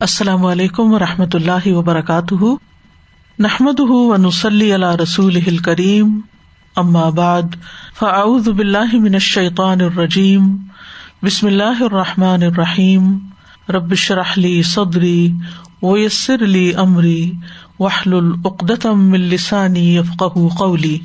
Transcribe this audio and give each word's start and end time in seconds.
السلام 0.00 0.46
علیکم 0.46 0.94
و 0.94 0.98
رحمۃ 0.98 1.34
اللہ 1.34 1.66
وبرکاتہ۔ 1.66 2.44
نحمد 3.38 3.80
ونسلی 3.80 4.74
علیہ 4.74 5.02
رسول 5.02 5.56
کریم 5.56 6.20
بعد، 7.10 7.42
فاعوذ 7.98 8.48
باللہ 8.48 8.94
من 8.94 9.14
الشیطان 9.14 9.80
الرجیم۔ 9.80 10.56
بسم 11.22 11.46
اللہ 11.46 11.82
الرحمٰن 11.82 12.42
الرحیم۔ 12.42 13.18
ربش 13.68 14.10
رحلی 14.10 14.62
صدری 14.62 15.32
ویسر 15.82 16.42
علی 16.42 16.72
عمری 16.72 17.32
وحل 17.78 18.12
العقدم 18.12 19.12
السانی 19.12 19.96
یفق 19.96 20.24
قولی۔ 20.58 20.98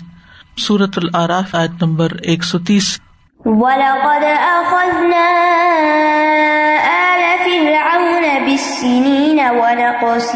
صورت 0.58 1.00
العراف 1.04 1.56
عید 1.56 1.84
نمبر 1.84 2.08
ایک 2.24 2.44
سو 2.44 2.60
تیس۔ 2.60 3.00
وَلَقَدْ 3.46 4.24
فِرْعَوْنَ 8.60 8.60
بِالسِّنِينَ 8.60 9.50
وَنَقْصٍ 9.50 10.36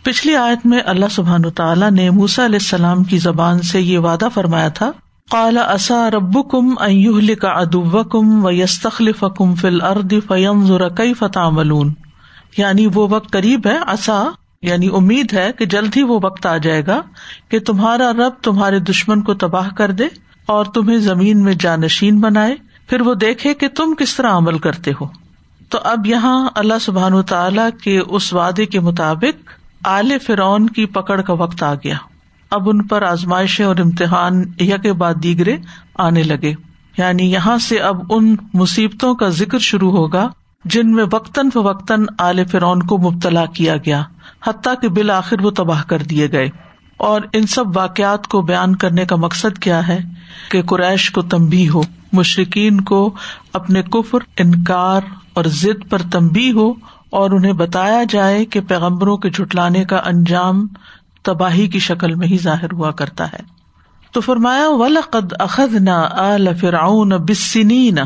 پچھلی 0.04 0.36
آیت 0.36 0.66
میں 0.66 0.80
اللہ 0.86 1.06
سبحان 1.12 1.50
تعالیٰ 1.50 1.92
نے 1.92 2.10
موسا 2.10 2.46
علیہ 2.46 2.56
السلام 2.56 3.04
کی 3.04 3.18
زبان 3.18 3.62
سے 3.62 3.82
یہ 3.82 4.00
وعدہ 4.00 4.28
فرمایا 4.34 4.68
تھا 4.68 4.92
کالا 5.32 5.62
اصا 5.62 6.12
رب 6.12 6.52
کم 6.52 6.74
ایوہل 6.80 7.36
کا 7.36 7.50
ادب 7.50 8.12
کم 8.12 8.46
و 8.46 8.52
یس 8.52 8.82
تخلف 8.82 9.24
کم 9.38 9.56
فل 9.56 9.82
ارد 9.82 10.14
فیم 10.28 10.66
ذرقی 10.66 11.14
فتح 11.14 11.50
ملون 11.52 11.94
یعنی 12.58 12.88
وہ 12.88 13.08
وقت 13.10 13.32
قریب 13.32 13.68
ہے 13.68 13.78
اصا 13.88 14.24
یعنی 14.62 14.90
امید 14.94 15.34
ہے 15.34 15.52
کہ 15.58 15.66
جلد 15.66 15.98
ہی 15.98 16.04
وہ 16.04 16.20
وقت 16.24 16.46
آ 16.46 16.58
جائے 16.58 16.86
گا 16.88 17.02
کہ 17.50 17.60
تمہارا 17.60 18.12
رب 18.14 18.44
تمہارے 18.44 18.80
دشمن 18.80 19.22
کو 19.22 19.34
تباہ 19.34 19.70
کر 19.70 19.92
دے 19.92 20.08
اور 20.46 20.66
تمہیں 20.66 20.98
زمین 20.98 21.44
میں 21.44 21.54
جانشین 21.54 22.20
بنائے۔ 22.20 22.56
پھر 22.88 23.02
وہ 23.02 23.14
دیکھے 23.14 23.54
کہ 23.54 23.68
تم 23.68 23.94
کس 23.98 24.16
طرح 24.16 24.38
عمل 24.38 24.58
کرتے 24.58 24.92
ہو۔ 25.02 25.06
تو 25.70 25.80
اب 25.84 26.06
یہاں 26.06 26.50
اللہ 26.56 26.74
سبحان 26.82 27.22
تعالی 27.22 27.84
کے 27.84 28.00
اس 28.00 28.34
وعدے 28.34 28.66
کے 28.66 28.80
مطابق 28.80 29.50
آل 29.88 30.12
فرعون 30.26 30.68
کی 30.68 30.86
پکڑ 30.86 31.22
کا 31.22 31.34
وقت 31.34 31.64
آ 31.64 31.74
گیا۔ 31.74 31.96
اب 32.54 32.70
ان 32.70 32.84
پر 32.84 33.02
آزمائشیں 33.02 33.66
اور 33.66 33.76
امتحان 33.78 34.44
یک 34.60 34.88
بعد 34.88 35.14
دیگرے 35.24 35.58
آنے 35.98 36.24
لگے۔ 36.24 36.54
یعنی 36.98 37.32
یہاں 37.32 37.58
سے 37.58 37.78
اب 37.78 38.02
ان 38.10 38.36
مصیبتوں 38.54 39.16
کا 39.16 39.30
ذکر 39.30 39.60
شروع 39.60 39.92
ہوگا 39.92 40.30
جن 40.66 40.92
میں 40.92 41.06
وقتاً 41.12 41.50
فوقتاً 41.50 42.06
آل 42.20 42.46
فرعون 42.46 42.84
کو 42.84 42.98
مبتلا 42.98 43.46
کیا 43.46 43.78
گیا، 43.78 44.02
حتیٰ 44.46 44.74
کہ 44.82 44.88
بالآخر 44.88 45.42
وہ 45.42 45.52
تباہ 45.52 45.84
کر 45.84 46.00
دیے 46.00 46.32
گئے۔ 46.32 46.50
اور 46.98 47.22
ان 47.34 47.48
سب 47.48 47.78
واقعات 47.78 48.28
کو 48.28 48.42
بیان 48.42 48.76
کرنے 48.76 49.06
کا 49.06 49.16
مقصد 49.16 49.60
کیا 49.60 49.88
ہے 49.88 50.00
کہ 50.52 50.62
قریش 50.62 51.12
کو 51.12 51.22
تمبی 51.22 51.70
ہو 51.70 51.82
مشرقین 52.14 52.82
کو 52.82 53.14
اپنے 53.54 53.82
کفر، 53.82 54.18
انکار 54.38 55.02
اور 55.34 55.46
ضد 55.46 55.90
پر 55.90 56.02
تمبی 56.12 56.52
ہو 56.52 56.74
اور 57.10 57.32
انہیں 57.32 57.54
بتایا 57.54 58.04
جائے 58.10 58.46
کہ 58.46 58.62
پیغمبروں 58.62 59.18
کے 59.18 59.30
جٹلانے 59.30 59.86
کا 59.86 60.02
انجام 60.06 60.68
تباہی 61.24 61.68
کی 61.68 61.80
شکل 61.80 62.16
میں 62.16 62.28
ہی 62.28 62.38
ظاہر 62.38 62.72
ہوا 62.72 62.92
کرتا 62.92 63.32
ہے۔ 63.34 63.64
تو 64.12 64.22
فرمایا، 64.22 64.70
ولقد 64.70 65.34
اخذ 65.40 65.76
نہ 65.76 66.08
آل 66.12 66.48
فرعون 66.62 67.10
بسنین 67.10 67.98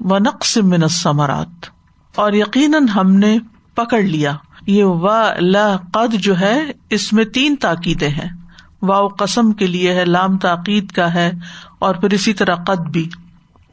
و 0.00 0.18
نقص 0.18 0.56
من 0.56 0.88
ثمرات 0.88 1.66
اور 2.14 2.32
یقیناً 2.32 2.88
ہم 2.88 3.14
نے 3.14 3.38
پکڑ 3.74 4.02
لیا۔ 4.02 4.32
یہ 4.66 4.84
و 4.84 5.08
لا 5.38 5.76
قد 5.92 6.14
جو 6.14 6.40
ہے، 6.40 6.62
اس 6.90 7.12
میں 7.12 7.24
تین 7.24 7.56
تاکیدیں 7.56 8.08
ہیں۔ 8.08 8.28
واؤ 8.82 9.08
قسم 9.08 9.52
کے 9.52 9.66
لیے 9.66 9.94
ہے، 9.94 10.04
لام 10.04 10.38
تاکید 10.38 10.90
کا 10.90 11.14
ہے، 11.14 11.32
اور 11.78 11.94
پھر 11.94 12.12
اسی 12.12 12.32
طرح 12.34 12.54
قد 12.54 12.80
بھی۔ 12.80 13.08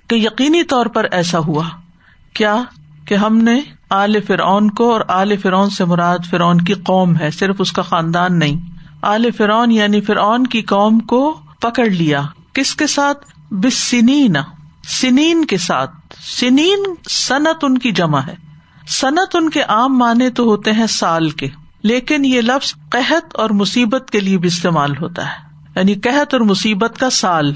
کہ 0.08 0.16
یقینی 0.16 0.64
طور 0.64 0.86
پر 0.86 1.06
ایسا 1.12 1.40
ہوا۔ 1.40 1.64
کیا؟ 2.34 2.64
کہ 3.06 3.16
ہم 3.16 3.38
نے 3.38 3.62
آل 3.90 4.22
فرعون 4.22 4.72
کو 4.72 4.94
اور 4.94 5.02
آل 5.08 5.38
فرعون 5.38 5.70
سے 5.70 5.86
مراد 5.86 6.20
فرعون 6.30 6.58
کی 6.58 6.74
قوم 6.74 7.18
ہے، 7.18 7.32
صرف 7.32 7.56
اس 7.60 7.72
کا 7.72 7.82
خاندان 7.82 8.40
نہیں۔ 8.40 8.81
آل 9.02 9.32
فرعون 9.32 9.72
یعنی 9.72 10.02
فرعون 10.02 10.48
کی 10.48 10.62
قوم 10.62 11.00
کو 11.00 11.40
پکڑ 11.60 11.86
لیا۔ 11.86 12.22
کس 12.54 12.76
کے 12.76 12.88
ساتھ؟ 12.88 13.28
بسنین 13.54 14.36
سنین 14.88 15.46
کے 15.46 15.58
ساتھ۔ 15.58 15.92
سنین 16.20 16.84
صنعت 17.10 17.64
ان 17.64 17.78
کی 17.78 17.92
جمع 17.92 18.20
ہے۔ 18.20 18.36
صنعت 18.88 19.36
ان 19.36 19.50
کے 19.50 19.62
عام 19.62 19.98
معنی 19.98 20.30
تو 20.30 20.44
ہوتے 20.44 20.72
ہیں 20.72 20.88
سال 20.88 21.30
کے۔ 21.30 21.48
لیکن 21.84 22.26
یہ 22.26 22.42
لفظ 22.42 22.74
قحط 22.90 23.26
اور 23.34 23.50
مصیبت 23.50 24.10
کے 24.12 24.20
لیے 24.20 24.38
بھی 24.38 24.48
استعمال 24.48 24.98
ہوتا 24.98 25.26
ہے۔ 25.26 25.68
یعنی 25.76 25.94
قحط 25.94 26.34
اور 26.34 26.42
مصیبت 26.42 26.98
کا 27.00 27.10
سال۔ 27.10 27.54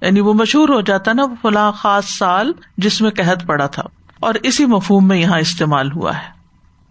یعنی 0.00 0.20
وہ 0.20 0.34
مشہور 0.34 0.68
ہو 0.68 0.80
جاتا 0.80 1.12
نا، 1.12 1.22
فلاں 1.42 1.72
خاص 1.72 2.04
سال 2.04 2.52
جس 2.76 3.00
میں 3.00 3.10
قحط 3.10 3.46
پڑا 3.46 3.66
تھا۔ 3.66 3.82
اور 4.20 4.34
اسی 4.42 4.66
مفہوم 4.66 5.08
میں 5.08 5.16
یہاں 5.16 5.38
استعمال 5.38 5.92
ہوا 5.92 6.16
ہے۔ 6.16 6.38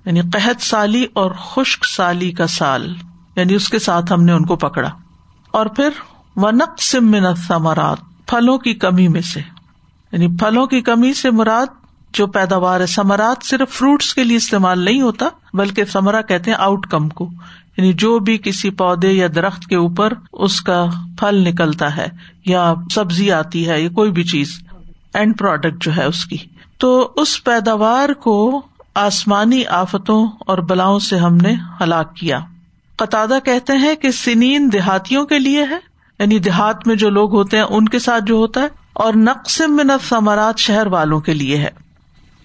یعنی 0.06 0.22
قحط 0.22 0.62
سالی 0.62 1.06
اور 1.14 1.32
خشک 1.32 1.86
سالی 1.86 2.32
کا 2.32 2.48
سال۔ 2.48 2.96
یعنی 3.38 3.54
اس 3.54 3.70
کے 3.70 3.80
ساتھ 3.80 4.14
ہم 4.14 4.24
نے 4.24 4.32
ان 4.32 4.46
کو 4.46 4.56
پکڑا۔ 4.56 4.90
اور 5.52 5.66
پھر 5.66 5.90
ونق 6.36 6.82
سمن 6.82 7.36
ثمرات 7.36 7.98
پھلوں 8.28 8.58
کی 8.58 8.74
کمی 8.74 9.08
میں 9.08 9.22
سے۔ 9.22 9.40
یعنی 10.12 10.28
پھلوں 10.28 10.68
کی 10.68 10.82
کمی 10.82 11.14
سے 11.14 11.32
مراد 11.32 11.66
جو 12.14 12.28
پیداوار 12.28 12.80
ہے 12.80 12.86
سمرات 12.86 13.46
صرف 13.46 13.70
فروٹس 13.70 14.14
کے 14.14 14.24
لیے 14.24 14.38
استعمال 14.38 14.80
نہیں 14.80 15.02
ہوتا، 15.02 15.26
بلکہ 15.54 15.86
سمرا 15.86 16.22
کہتے 16.22 16.52
ہیں 16.52 16.58
آؤٹ 16.58 16.88
کم 16.88 17.10
کو۔ 17.10 17.30
یعنی 17.78 17.94
جو 17.94 18.20
بھی 18.20 18.38
کسی 18.38 18.70
پودے 18.70 19.12
یا 19.12 19.28
درخت 19.36 19.66
کے 19.66 19.76
اوپر 19.76 20.14
اس 20.34 20.62
کا 20.62 20.86
پھل 21.20 21.48
نکلتا 21.48 21.98
ہے، 21.98 22.08
یا 22.46 22.74
سبزی 22.92 23.32
آتی 23.32 23.70
ہے، 23.70 23.82
یا 23.82 23.90
کوئی 23.90 24.12
بھی 24.12 24.24
چیز 24.24 24.60
اینڈ 25.14 25.38
پروڈکٹ 25.38 25.84
جو 25.84 25.96
ہے 25.98 26.04
اس 26.04 26.26
کی۔ 26.26 26.38
تو 26.78 27.14
اس 27.16 27.44
پیداوار 27.44 28.14
کو 28.14 28.62
آسمانی 28.96 29.66
آفتوں 29.66 30.28
اور 30.40 30.58
بلاؤں 30.58 31.00
سے 31.00 31.18
ہم 31.18 31.38
نے 31.38 31.56
ہلاک 31.82 32.16
کیا۔ 32.16 32.40
قطع 32.98 33.26
کہتے 33.46 33.74
ہیں 33.74 33.96
کہ 33.96 34.12
سنین 34.12 34.70
دیہاتیوں 34.74 35.26
کے 35.26 35.40
لیے 35.40 35.64
ہے 35.64 35.80
یعنی 36.20 36.40
دیہات 36.40 36.88
میں 36.88 36.96
جو 36.96 37.10
لوگ 37.10 37.36
ہوتے 37.36 37.58
ہیں 37.58 37.64
ان 37.64 37.90
کے 37.90 38.00
ساتھ 38.00 38.24
جو 38.24 38.36
ہوتا 38.36 38.62
ہے، 38.62 38.68
اور 38.94 39.14
نقص 39.14 39.62
من 39.68 39.92
ثمرات 40.10 40.58
شہر 40.58 40.88
والوں 40.88 41.20
کے 41.20 41.34
لیے 41.34 41.58
ہے۔ 41.58 41.70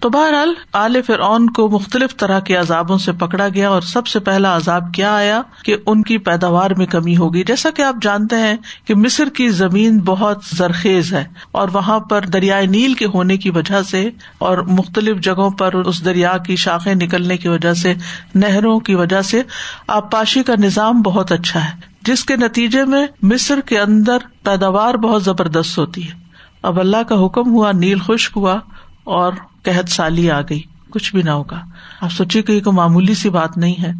تو 0.03 0.09
بہرحال 0.09 0.53
آل 0.73 1.01
فرعون 1.01 1.49
کو 1.49 1.69
مختلف 1.69 2.17
طرح 2.17 2.39
کے 2.39 2.55
عذابوں 2.55 2.97
سے 2.97 3.11
پکڑا 3.11 3.47
گیا 3.53 3.69
اور 3.69 3.81
سب 3.81 4.07
سے 4.07 4.19
پہلا 4.19 4.55
عذاب 4.55 4.83
کیا 4.93 5.13
آیا 5.15 5.41
کہ 5.63 5.75
ان 5.85 6.01
کی 6.03 6.17
پیداوار 6.17 6.71
میں 6.71 6.85
کمی 6.85 7.17
ہوگی۔ 7.17 7.43
جیسا 7.43 7.69
کہ 7.69 7.81
آپ 7.81 7.95
جانتے 8.01 8.35
ہیں 8.35 8.55
کہ 8.85 8.95
مصر 8.95 9.29
کی 9.29 9.49
زمین 9.49 9.99
بہت 9.99 10.43
زرخیز 10.55 11.13
ہے 11.13 11.23
اور 11.51 11.67
وہاں 11.73 11.99
پر 11.99 12.21
دریائے 12.21 12.65
نیل 12.65 12.93
کے 12.93 13.05
ہونے 13.05 13.37
کی 13.37 13.49
وجہ 13.49 13.81
سے 13.81 14.09
اور 14.37 14.57
مختلف 14.57 15.17
جگہوں 15.17 15.49
پر 15.49 15.73
اس 15.73 16.05
دریا 16.05 16.37
کی 16.37 16.55
شاخیں 16.55 16.95
نکلنے 16.95 17.37
کی 17.37 17.47
وجہ 17.47 17.73
سے، 17.73 17.93
نہروں 18.35 18.79
کی 18.79 18.95
وجہ 18.95 19.21
سے 19.21 19.41
آبپاشی 19.87 20.43
کا 20.43 20.53
نظام 20.59 21.01
بہت 21.01 21.31
اچھا 21.31 21.63
ہے، 21.65 21.71
جس 22.01 22.25
کے 22.25 22.35
نتیجے 22.35 22.83
میں 22.83 23.05
مصر 23.21 23.59
کے 23.59 23.79
اندر 23.79 24.17
پیداوار 24.43 24.93
بہت 24.93 25.23
زبردست 25.23 25.77
ہوتی 25.77 26.07
ہے۔ 26.07 26.13
اب 26.61 26.79
اللہ 26.79 27.03
کا 27.07 27.25
حکم 27.25 27.51
ہوا، 27.51 27.71
نیل 27.71 27.99
خشک 27.99 28.37
ہوا 28.37 28.59
اور 29.03 29.33
قحط 29.65 29.89
سالی 29.89 30.31
آ 30.31 30.41
گئی۔ 30.41 30.61
کچھ 30.89 31.15
بھی 31.15 31.23
نہ 31.23 31.29
ہوگا۔ 31.29 31.61
آپ 32.01 32.11
سوچیے 32.11 32.41
کہ 32.41 32.51
یہ 32.51 32.61
کوئی 32.61 32.75
معمولی 32.75 33.13
سی 33.13 33.29
بات 33.29 33.57
نہیں 33.57 33.81
ہے 33.81 33.91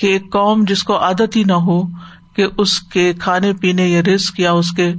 کہ 0.00 0.06
ایک 0.06 0.32
قوم 0.32 0.64
جس 0.68 0.82
کو 0.82 0.98
عادت 0.98 1.36
ہی 1.36 1.44
نہ 1.44 1.52
ہو 1.52 1.82
کہ 2.36 2.46
اس 2.58 2.80
کے 2.80 3.12
کھانے 3.18 3.52
پینے 3.52 3.88
یا 3.88 4.02
رسک 4.14 4.40
یا 4.40 4.52
اس 4.52 4.70
کے 4.70 4.94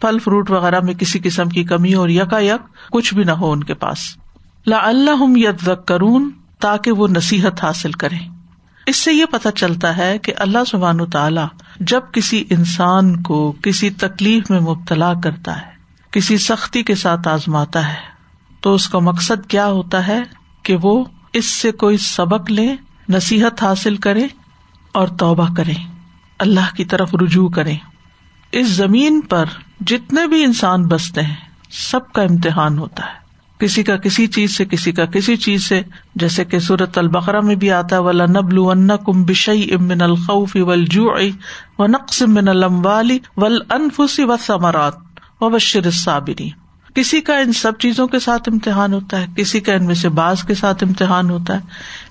پھل 0.00 0.18
فروٹ 0.18 0.50
وغیرہ 0.50 0.80
میں 0.80 0.94
کسی 0.94 1.18
قسم 1.22 1.48
کی 1.48 1.64
کمی 1.64 1.94
ہو 1.94 2.08
یکا 2.08 2.38
یک 2.38 2.90
کچھ 2.90 3.14
بھی 3.14 3.24
نہ 3.24 3.30
ہو 3.30 3.52
ان 3.52 3.64
کے 3.64 3.74
پاس۔ 3.74 3.98
لا 4.66 4.78
اللہ 4.82 5.74
کرون 5.86 6.30
تاکہ 6.60 6.92
وہ 6.92 7.08
نصیحت 7.08 7.64
حاصل 7.64 7.92
کرے 7.92 8.16
اس 8.86 8.96
سے 8.96 9.12
یہ 9.12 9.24
پتا 9.24 9.50
چلتا 9.50 9.96
ہے 9.96 10.18
کہ 10.18 10.32
اللہ 10.36 10.58
سبحان 10.66 11.10
تعالی 11.10 11.40
جب 11.80 12.00
کسی 12.12 12.44
انسان 12.50 13.22
کو 13.22 13.54
کسی 13.62 13.90
تکلیف 13.90 14.50
میں 14.50 14.60
مبتلا 14.60 15.12
کرتا 15.14 15.56
ہے، 15.56 15.70
کسی 16.10 16.36
سختی 16.36 16.82
کے 16.82 16.94
ساتھ 16.94 17.28
آزماتا 17.28 17.88
ہے 17.88 18.19
تو 18.60 18.74
اس 18.74 18.88
کا 18.88 18.98
مقصد 18.98 19.46
کیا 19.46 19.66
ہوتا 19.66 20.06
ہے 20.06 20.22
کہ 20.62 20.76
وہ 20.82 21.04
اس 21.32 21.44
سے 21.44 21.72
کوئی 21.72 21.96
سبق 21.96 22.50
لے، 22.50 22.76
نصیحت 23.08 23.62
حاصل 23.62 23.96
کرے 23.96 24.26
اور 24.92 25.08
توبہ 25.08 25.46
کرے، 25.56 25.72
اللہ 26.38 26.74
کی 26.76 26.84
طرف 26.84 27.14
رجوع 27.14 27.48
کرے۔ 27.48 27.74
اس 28.52 28.68
زمین 28.68 29.20
پر 29.20 29.44
جتنے 29.80 30.26
بھی 30.26 30.44
انسان 30.44 30.86
بستے 30.86 31.22
ہیں، 31.22 31.36
سب 31.70 32.12
کا 32.12 32.22
امتحان 32.22 32.78
ہوتا 32.78 33.04
ہے۔ 33.04 33.20
کسی 33.58 33.82
کا 33.82 33.96
کسی 33.96 34.26
چیز 34.26 34.56
سے، 34.56 34.64
کسی 34.64 34.92
کا 34.92 35.04
کسی 35.04 35.36
چیز 35.36 35.68
سے۔ 35.68 35.82
جیسے 36.14 36.44
کہ 36.44 36.58
سورت 36.58 36.98
البقرا 36.98 37.40
میں 37.40 37.54
بھی 37.54 37.70
آتا 37.70 37.96
ہے 37.96 38.00
ولا 38.00 38.26
نبل 38.26 38.56
کم 39.04 39.24
بشئی 39.24 39.74
امن 39.74 40.02
الخوف 40.02 40.56
ولجو 40.60 41.06
و 41.78 41.86
نقص 41.86 42.22
من 42.22 42.48
الموالی 42.48 43.18
ول 43.36 43.58
انفسی 43.70 44.24
و 44.24 44.36
ثمرات 44.36 44.94
و 45.40 45.50
بشر 45.50 45.90
صابری 45.90 46.50
کسی 47.00 47.20
کا 47.20 47.38
ان 47.38 47.52
سب 47.52 47.78
چیزوں 47.78 48.06
کے 48.06 48.18
ساتھ 48.18 48.48
امتحان 48.52 48.92
ہوتا 48.92 49.20
ہے، 49.20 49.26
کسی 49.36 49.60
کا 49.60 49.72
ان 49.72 49.84
میں 49.84 49.94
سے 49.94 50.08
بعض 50.08 50.42
کے 50.42 50.54
ساتھ 50.54 50.84
امتحان 50.84 51.30
ہوتا 51.30 51.54
ہے، 51.54 51.60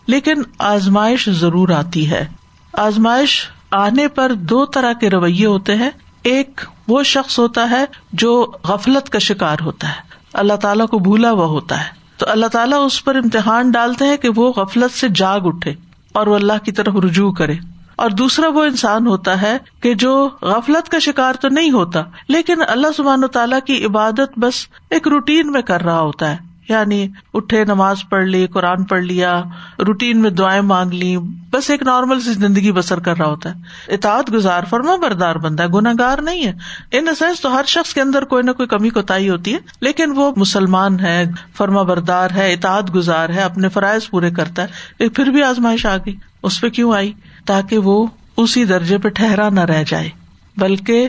لیکن 0.07 0.33
آزمائش 0.59 1.29
ضرور 1.29 1.69
آتی 1.69 2.11
ہے۔ 2.11 2.27
آزمائش 2.73 3.47
آنے 3.71 4.07
پر 4.07 4.33
دو 4.33 4.65
طرح 4.65 4.93
کے 4.93 5.09
رویے 5.09 5.45
ہوتے 5.45 5.75
ہیں۔ 5.75 5.89
ایک 6.23 6.61
وہ 6.87 7.03
شخص 7.03 7.39
ہوتا 7.39 7.69
ہے 7.69 7.85
جو 8.13 8.51
غفلت 8.63 9.09
کا 9.09 9.19
شکار 9.19 9.57
ہوتا 9.61 9.87
ہے۔ 9.87 10.01
اللہ 10.33 10.53
تعالیٰ 10.53 10.87
کو 10.87 10.99
بھولا 10.99 11.31
ہوا 11.31 11.45
ہوتا 11.45 11.79
ہے۔ 11.79 11.89
تو 12.17 12.25
اللہ 12.29 12.45
تعالیٰ 12.45 12.85
اس 12.85 13.03
پر 13.03 13.15
امتحان 13.15 13.71
ڈالتے 13.71 14.05
ہیں 14.05 14.17
کہ 14.17 14.29
وہ 14.35 14.53
غفلت 14.53 14.97
سے 14.97 15.07
جاگ 15.15 15.39
اٹھے 15.43 15.73
اور 16.13 16.27
وہ 16.27 16.35
اللہ 16.35 16.65
کی 16.65 16.71
طرف 16.71 16.95
رجوع 16.95 17.31
کرے۔ 17.31 17.55
اور 17.99 18.09
دوسرا 18.09 18.47
وہ 18.47 18.63
انسان 18.63 19.07
ہوتا 19.07 19.41
ہے 19.41 19.57
کہ 19.81 19.93
جو 19.93 20.29
غفلت 20.41 20.89
کا 20.89 20.99
شکار 20.99 21.33
تو 21.33 21.49
نہیں 21.49 21.71
ہوتا، 21.71 22.01
لیکن 22.27 22.55
اللہ 22.67 22.87
سبحان 22.97 23.23
و 23.23 23.27
تعالیٰ 23.27 23.59
کی 23.65 23.85
عبادت 23.85 24.39
بس 24.39 24.53
ایک 24.89 25.07
روٹین 25.07 25.51
میں 25.51 25.61
کر 25.61 25.81
رہا 25.81 25.99
ہوتا 25.99 26.31
ہے۔ 26.31 26.37
یعنی 26.69 27.07
اٹھے، 27.33 27.65
نماز 27.65 27.97
پڑھ 28.09 28.25
لی، 28.25 28.47
قرآن 28.47 28.83
پڑھ 28.83 29.01
لیا، 29.01 29.43
روٹین 29.79 30.21
میں 30.21 30.29
دعائیں 30.29 30.61
مانگ 30.61 30.91
لی، 30.91 31.17
بس 31.51 31.69
ایک 31.69 31.83
نارمل 31.83 32.19
سی 32.19 32.33
زندگی 32.33 32.71
بسر 32.71 32.99
کر 32.99 33.17
رہا 33.17 33.25
ہوتا 33.25 33.49
ہے۔ 33.49 33.55
اطاعت 33.93 34.33
گزار، 34.33 34.63
فرما 34.69 34.95
بردار 34.95 35.35
بندہ 35.35 35.63
ہے 35.63 35.67
گناگار 35.67 36.17
نہیں 36.17 36.45
ہے۔ 36.45 36.53
ان 36.91 37.07
سینس 37.19 37.41
تو 37.41 37.55
ہر 37.55 37.63
شخص 37.67 37.93
کے 37.93 38.01
اندر 38.01 38.23
کوئی 38.23 38.43
نہ 38.43 38.51
کوئی 38.51 38.67
کمی 38.67 38.89
کوتا 38.89 39.15
ہوتی 39.15 39.53
ہے، 39.53 39.59
لیکن 39.81 40.11
وہ 40.15 40.31
مسلمان 40.37 40.99
ہے، 40.99 41.25
فرما 41.57 41.81
بردار 41.81 42.29
ہے، 42.35 42.53
اطاعت 42.53 42.95
گزار 42.95 43.29
ہے، 43.29 43.41
اپنے 43.41 43.69
فرائض 43.69 44.09
پورے 44.09 44.31
کرتا 44.31 44.63
ہے۔ 44.63 45.09
پھر 45.09 45.25
بھی 45.25 45.43
آزمائش 45.43 45.85
آ 45.85 45.97
گئی، 45.97 46.15
اس 46.43 46.61
پہ 46.61 46.69
کیوں 46.69 46.93
آئی؟ 46.93 47.13
تاکہ 47.49 47.77
وہ 47.79 48.05
اسی 48.37 48.63
درجے 48.65 48.97
پہ 48.97 49.09
ٹھہرا 49.09 49.49
نہ 49.49 49.65
رہ 49.65 49.83
جائے، 49.87 50.09
بلکہ 50.57 51.07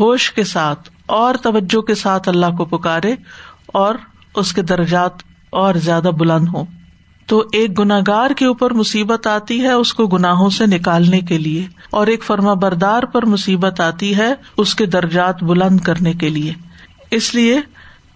ہوش 0.00 0.30
کے 0.32 0.44
ساتھ 0.46 0.90
اور 1.12 1.34
توجہ 1.42 1.80
کے 1.80 1.94
ساتھ 1.96 2.28
اللہ 2.28 2.56
کو 2.58 2.64
پکارے 2.66 3.14
اور 3.74 3.94
اس 4.34 4.52
کے 4.52 4.62
درجات 4.64 5.22
اور 5.52 5.74
زیادہ 5.84 6.10
بلند 6.18 6.48
ہوں۔ 6.48 6.64
تو 7.28 7.38
ایک 7.52 7.78
گناگار 7.78 8.30
کے 8.30 8.46
اوپر 8.46 8.72
مصیبت 8.72 9.26
آتی 9.26 9.60
ہے 9.62 9.72
اس 9.72 9.92
کو 9.94 10.06
گناہوں 10.06 10.48
سے 10.50 10.66
نکالنے 10.66 11.20
کے 11.20 11.38
لیے، 11.38 11.66
اور 11.90 12.06
ایک 12.06 12.24
فرما 12.24 12.54
بردار 12.58 13.02
پر 13.02 13.26
مصیبت 13.26 13.80
آتی 13.80 14.16
ہے 14.16 14.32
اس 14.56 14.74
کے 14.74 14.86
درجات 14.86 15.42
بلند 15.42 15.80
کرنے 15.80 16.12
کے 16.12 16.28
لیے۔ 16.28 16.52
اس 17.10 17.34
لیے 17.34 17.58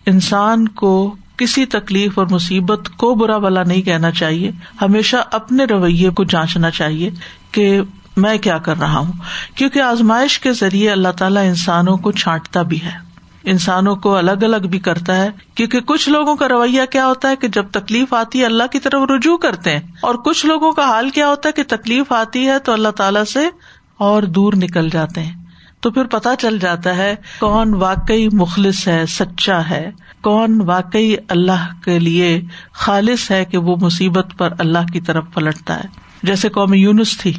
انسان 0.06 0.67
کو 0.70 0.94
کسی 1.37 1.65
تکلیف 1.67 2.19
اور 2.19 2.27
مصیبت 2.31 2.88
کو 2.97 3.15
برا 3.15 3.38
بلا 3.38 3.62
نہیں 3.62 3.82
کہنا 3.82 4.11
چاہیے، 4.11 4.50
ہمیشہ 4.82 5.17
اپنے 5.32 5.65
رویے 5.65 6.11
کو 6.11 6.25
جانچنا 6.25 6.70
چاہیے۔ 6.70 7.11
کہ 7.55 7.81
میں 8.17 8.39
کیا 8.39 8.59
کر 8.59 8.77
رہا 8.77 8.99
ہوں؟ 8.99 9.12
کیونکہ 9.55 9.81
آزمائش 9.81 10.39
کے 10.39 10.53
ذریعے 10.53 10.91
اللہ 10.91 11.09
تعالیٰ 11.09 11.45
انسانوں 11.45 11.97
کو 11.97 12.12
چھانٹتا 12.12 12.62
بھی 12.62 12.83
ہے۔ 12.83 13.15
انسانوں 13.45 13.97
کو 13.97 14.17
الگ 14.17 14.31
الگ 14.31 14.67
بھی 14.71 14.79
کرتا 14.79 15.17
ہے۔ 15.17 15.31
کیونکہ 15.55 15.81
کچھ 15.81 16.09
لوگوں 16.09 16.37
کا 16.37 16.49
رویہ 16.49 16.83
کیا 16.91 17.06
ہوتا 17.06 17.29
ہے 17.29 17.37
کہ 17.37 17.49
جب 17.49 17.67
تکلیف 17.71 18.15
آتی 18.15 18.41
ہے 18.41 18.45
اللہ 18.45 18.62
کی 18.73 18.81
طرف 18.81 19.11
رجوع 19.11 19.37
کرتے 19.37 19.71
ہیں۔ 19.71 19.81
اور 20.01 20.15
کچھ 20.15 20.47
لوگوں 20.47 20.73
کا 20.73 20.85
حال 20.85 21.11
کیا 21.11 21.29
ہوتا 21.29 21.49
ہے 21.49 21.53
کہ 21.53 21.77
تکلیف 21.77 22.12
آتی 22.12 22.49
ہے 22.49 22.59
تو 22.59 22.73
اللہ 22.73 22.89
تعالی 22.89 23.25
سے 23.25 23.49
اور 23.97 24.23
دور 24.23 24.53
نکل 24.56 24.89
جاتے 24.91 25.23
ہیں۔ 25.23 25.45
تو 25.81 25.91
پھر 25.91 26.05
پتا 26.05 26.37
چل 26.37 26.59
جاتا 26.59 26.97
ہے 26.97 27.15
کون 27.41 27.75
واقعی 27.75 28.29
مخلص 28.33 28.89
ہے، 28.89 29.06
سچا 29.06 29.71
ہے۔ 29.71 29.91
کون 30.23 30.61
واقعی 30.61 31.15
اللہ 31.29 31.85
کے 31.85 31.99
لیے 31.99 32.41
خالص 32.73 33.31
ہے 33.31 33.45
کہ 33.45 33.59
وہ 33.59 33.77
مصیبت 33.81 34.27
پر 34.39 34.53
اللہ 34.59 34.93
کی 34.93 35.01
طرف 35.01 35.25
پلٹتا 35.35 35.77
ہے۔ 35.77 36.04
جیسے 36.25 36.49
قومی 36.49 36.79
یونس 36.79 37.17
تھی، 37.19 37.32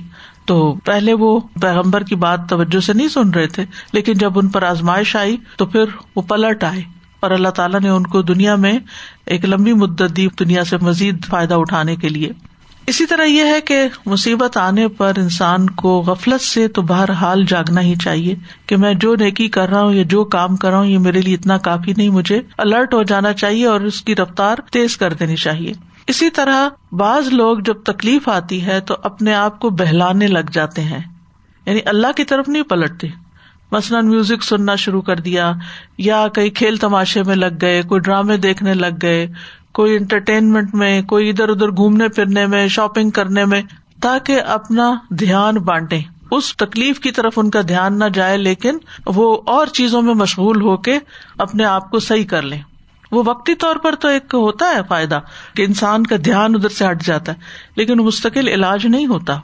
تو 0.45 0.73
پہلے 0.85 1.13
وہ 1.13 1.39
پیغمبر 1.61 2.03
کی 2.03 2.15
بات 2.15 2.49
توجہ 2.49 2.79
سے 2.79 2.93
نہیں 2.93 3.07
سن 3.07 3.29
رہے 3.29 3.47
تھے، 3.47 3.65
لیکن 3.93 4.13
جب 4.13 4.39
ان 4.39 4.49
پر 4.49 4.63
آزمائش 4.63 5.15
آئی 5.15 5.37
تو 5.57 5.65
پھر 5.65 5.83
وہ 6.15 6.21
پلٹ 6.21 6.63
آئے 6.63 6.81
اور 7.19 7.31
اللہ 7.31 7.49
تعالیٰ 7.49 7.79
نے 7.79 7.89
ان 7.89 8.03
کو 8.03 8.21
دنیا 8.21 8.55
میں 8.55 8.73
ایک 9.25 9.45
لمبی 9.45 9.73
مدت 9.73 10.15
دی 10.17 10.27
دنیا 10.39 10.63
سے 10.63 10.77
مزید 10.81 11.25
فائدہ 11.25 11.53
اٹھانے 11.53 11.95
کے 11.95 12.09
لیے۔ 12.09 12.31
اسی 12.87 13.05
طرح 13.05 13.23
یہ 13.23 13.43
ہے 13.43 13.61
کہ 13.61 13.87
مصیبت 14.05 14.57
آنے 14.57 14.87
پر 14.87 15.13
انسان 15.17 15.69
کو 15.69 16.01
غفلت 16.01 16.41
سے 16.41 16.67
تو 16.67 16.81
بہرحال 16.81 17.45
جاگنا 17.45 17.81
ہی 17.81 17.95
چاہیے 17.95 18.35
کہ 18.65 18.77
میں 18.77 18.93
جو 18.93 19.15
نیکی 19.15 19.47
کر 19.47 19.69
رہا 19.69 19.81
ہوں 19.81 19.93
یا 19.93 20.03
جو 20.03 20.23
کام 20.23 20.55
کر 20.55 20.69
رہا 20.69 20.77
ہوں، 20.77 20.85
یہ 20.85 20.97
میرے 20.97 21.21
لیے 21.21 21.33
اتنا 21.33 21.57
کافی 21.57 21.93
نہیں، 21.97 22.09
مجھے 22.09 22.41
الرٹ 22.57 22.93
ہو 22.93 23.03
جانا 23.03 23.33
چاہیے 23.33 23.65
اور 23.65 23.81
اس 23.81 24.01
کی 24.01 24.15
رفتار 24.15 24.55
تیز 24.71 24.97
کر 24.97 25.13
دینی 25.13 25.35
چاہیے۔ 25.35 25.73
اسی 26.07 26.29
طرح 26.29 26.69
بعض 26.91 27.27
لوگ 27.27 27.57
جب 27.59 27.73
تکلیف 27.73 28.29
آتی 28.29 28.65
ہے 28.65 28.79
تو 28.79 28.95
اپنے 29.03 29.33
آپ 29.33 29.59
کو 29.59 29.69
بہلانے 29.69 30.27
لگ 30.27 30.51
جاتے 30.51 30.81
ہیں۔ 30.81 31.03
یعنی 31.65 31.79
اللہ 31.85 32.07
کی 32.15 32.23
طرف 32.23 32.49
نہیں 32.49 32.63
پلٹتے۔ 32.63 33.07
مثلاً 33.71 34.09
میوزک 34.09 34.43
سننا 34.43 34.75
شروع 34.75 35.01
کر 35.01 35.15
دیا 35.15 35.53
یا 35.97 36.27
کئی 36.27 36.49
کھیل 36.49 36.77
تماشے 36.77 37.23
میں 37.23 37.35
لگ 37.35 37.45
گئے، 37.61 37.81
کوئی 37.81 38.01
ڈرامے 38.01 38.37
دیکھنے 38.37 38.73
لگ 38.73 38.95
گئے، 39.01 39.27
کوئی 39.73 39.97
انٹرٹینمنٹ 39.97 40.75
میں، 40.75 41.01
کوئی 41.01 41.29
ادھر 41.29 41.49
ادھر 41.49 41.69
گھومنے 41.69 42.07
پھرنے 42.07 42.45
میں 42.45 42.67
شاپنگ 42.67 43.09
کرنے 43.09 43.45
میں، 43.45 43.61
تاکہ 44.01 44.41
اپنا 44.41 44.95
دھیان 45.09 45.55
بانٹے 45.55 45.99
اس 46.31 46.57
تکلیف 46.57 46.99
کی 46.99 47.11
طرف 47.11 47.33
ان 47.37 47.49
کا 47.49 47.61
دھیان 47.67 47.99
نہ 47.99 48.05
جائے، 48.13 48.37
لیکن 48.37 48.77
وہ 49.05 49.41
اور 49.45 49.67
چیزوں 49.67 50.01
میں 50.01 50.13
مشغول 50.13 50.61
ہو 50.61 50.77
کے 50.77 50.99
اپنے 51.37 51.65
آپ 51.65 51.91
کو 51.91 51.99
صحیح 51.99 52.25
کر 52.25 52.41
لیں۔ 52.41 52.61
وہ 53.15 53.23
وقتی 53.25 53.55
طور 53.55 53.75
پر 53.75 53.95
تو 53.95 54.07
ایک 54.07 54.23
ہوتا 54.33 54.65
ہے 54.65 54.79
فائدہ 54.89 55.19
کہ 55.55 55.61
انسان 55.61 56.05
کا 56.05 56.15
دھیان 56.25 56.55
ادھر 56.55 56.69
سے 56.69 56.85
ہٹ 56.91 57.03
جاتا 57.03 57.31
ہے، 57.31 57.37
لیکن 57.75 57.97
مستقل 57.97 58.47
علاج 58.47 58.85
نہیں 58.85 59.05
ہوتا۔ 59.05 59.39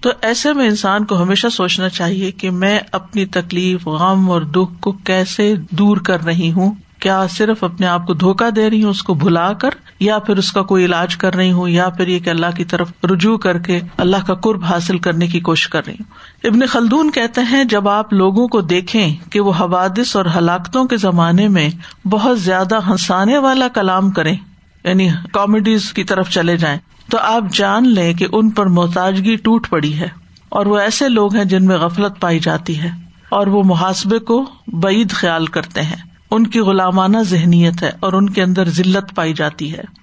تو 0.00 0.10
ایسے 0.22 0.52
میں 0.52 0.68
انسان 0.68 1.04
کو 1.04 1.22
ہمیشہ 1.22 1.48
سوچنا 1.48 1.88
چاہیے 1.88 2.30
کہ 2.30 2.50
میں 2.50 2.80
اپنی 2.92 3.26
تکلیف، 3.26 3.86
غم 3.86 4.30
اور 4.30 4.40
دکھ 4.40 4.80
کو 4.80 4.92
کیسے 4.92 5.54
دور 5.70 5.96
کر 5.96 6.24
رہی 6.24 6.52
ہوں۔ 6.52 6.74
کیا 7.00 7.26
صرف 7.30 7.64
اپنے 7.64 7.86
آپ 7.86 8.06
کو 8.06 8.14
دھوکا 8.14 8.48
دے 8.56 8.70
رہی 8.70 8.82
ہوں 8.82 8.90
اس 8.90 9.02
کو 9.02 9.14
بھلا 9.14 9.52
کر 9.52 9.70
یا 10.00 10.18
پھر 10.18 10.36
اس 10.36 10.52
کا 10.52 10.62
کوئی 10.62 10.84
علاج 10.84 11.16
کر 11.16 11.34
رہی 11.34 11.52
ہوں 11.52 11.68
یا 11.68 11.88
پھر 11.88 12.08
یہ 12.08 12.18
کہ 12.18 12.30
اللہ 12.30 12.46
کی 12.56 12.64
طرف 12.64 12.92
رجوع 13.04 13.36
کر 13.38 13.58
کے 13.58 13.80
اللہ 13.96 14.16
کا 14.26 14.34
قرب 14.34 14.64
حاصل 14.64 14.98
کرنے 14.98 15.26
کی 15.26 15.40
کوشش 15.40 15.68
کر 15.68 15.86
رہی 15.86 15.94
ہوں؟ 15.94 16.04
ابن 16.44 16.66
خلدون 16.66 17.10
کہتے 17.10 17.40
ہیں 17.50 17.64
جب 17.64 17.88
آپ 17.88 18.12
لوگوں 18.12 18.48
کو 18.48 18.60
دیکھیں 18.60 19.16
کہ 19.30 19.40
وہ 19.40 19.52
حوادث 19.60 20.16
اور 20.16 20.24
ہلاکتوں 20.36 20.84
کے 20.84 20.96
زمانے 20.96 21.48
میں 21.48 21.68
بہت 22.06 22.40
زیادہ 22.40 22.78
ہنسانے 22.90 23.38
والا 23.38 23.68
کلام 23.68 24.10
کریں 24.10 24.36
یعنی 24.84 25.08
کامیڈیز 25.32 25.92
کی 25.92 26.04
طرف 26.04 26.30
چلے 26.30 26.56
جائیں، 26.56 26.78
تو 27.10 27.18
آپ 27.18 27.42
جان 27.52 27.88
لیں 27.88 28.14
کہ 28.14 28.26
ان 28.32 28.50
پر 28.50 28.66
محتاجگی 28.66 29.36
ٹوٹ 29.36 29.68
پڑی 29.70 29.98
ہے 29.98 30.08
اور 30.48 30.66
وہ 30.66 30.78
ایسے 30.78 31.08
لوگ 31.08 31.36
ہیں 31.36 31.44
جن 31.44 31.66
میں 31.66 31.76
غفلت 31.76 32.20
پائی 32.20 32.38
جاتی 32.38 32.80
ہے 32.82 32.90
اور 33.28 33.46
وہ 33.46 33.62
محاسبے 33.64 34.18
کو 34.18 34.44
بعید 34.66 35.10
خیال 35.10 35.46
کرتے 35.46 35.82
ہیں۔ 35.82 36.09
ان 36.30 36.46
کی 36.46 36.60
غلامانہ 36.60 37.18
ذہنیت 37.22 37.82
ہے 37.82 37.90
اور 38.00 38.12
ان 38.12 38.30
کے 38.30 38.42
اندر 38.42 38.68
ذلت 38.68 39.14
پائی 39.14 39.34
جاتی 39.34 39.72
ہے۔ 39.72 40.00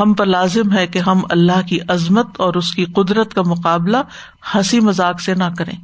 ہم 0.00 0.14
پر 0.14 0.26
لازم 0.26 0.72
ہے 0.72 0.86
کہ 0.86 0.98
ہم 0.98 1.20
اللہ 1.30 1.66
کی 1.66 1.78
عظمت 1.88 2.26
اور 2.36 2.54
اس 2.54 2.74
کی 2.74 2.84
قدرت 2.84 3.34
کا 3.34 3.42
مقابلہ 3.42 3.96
ہنسی 4.54 4.80
مذاق 4.80 5.20
سے 5.20 5.34
نہ 5.34 5.44
کریں۔ 5.58 5.78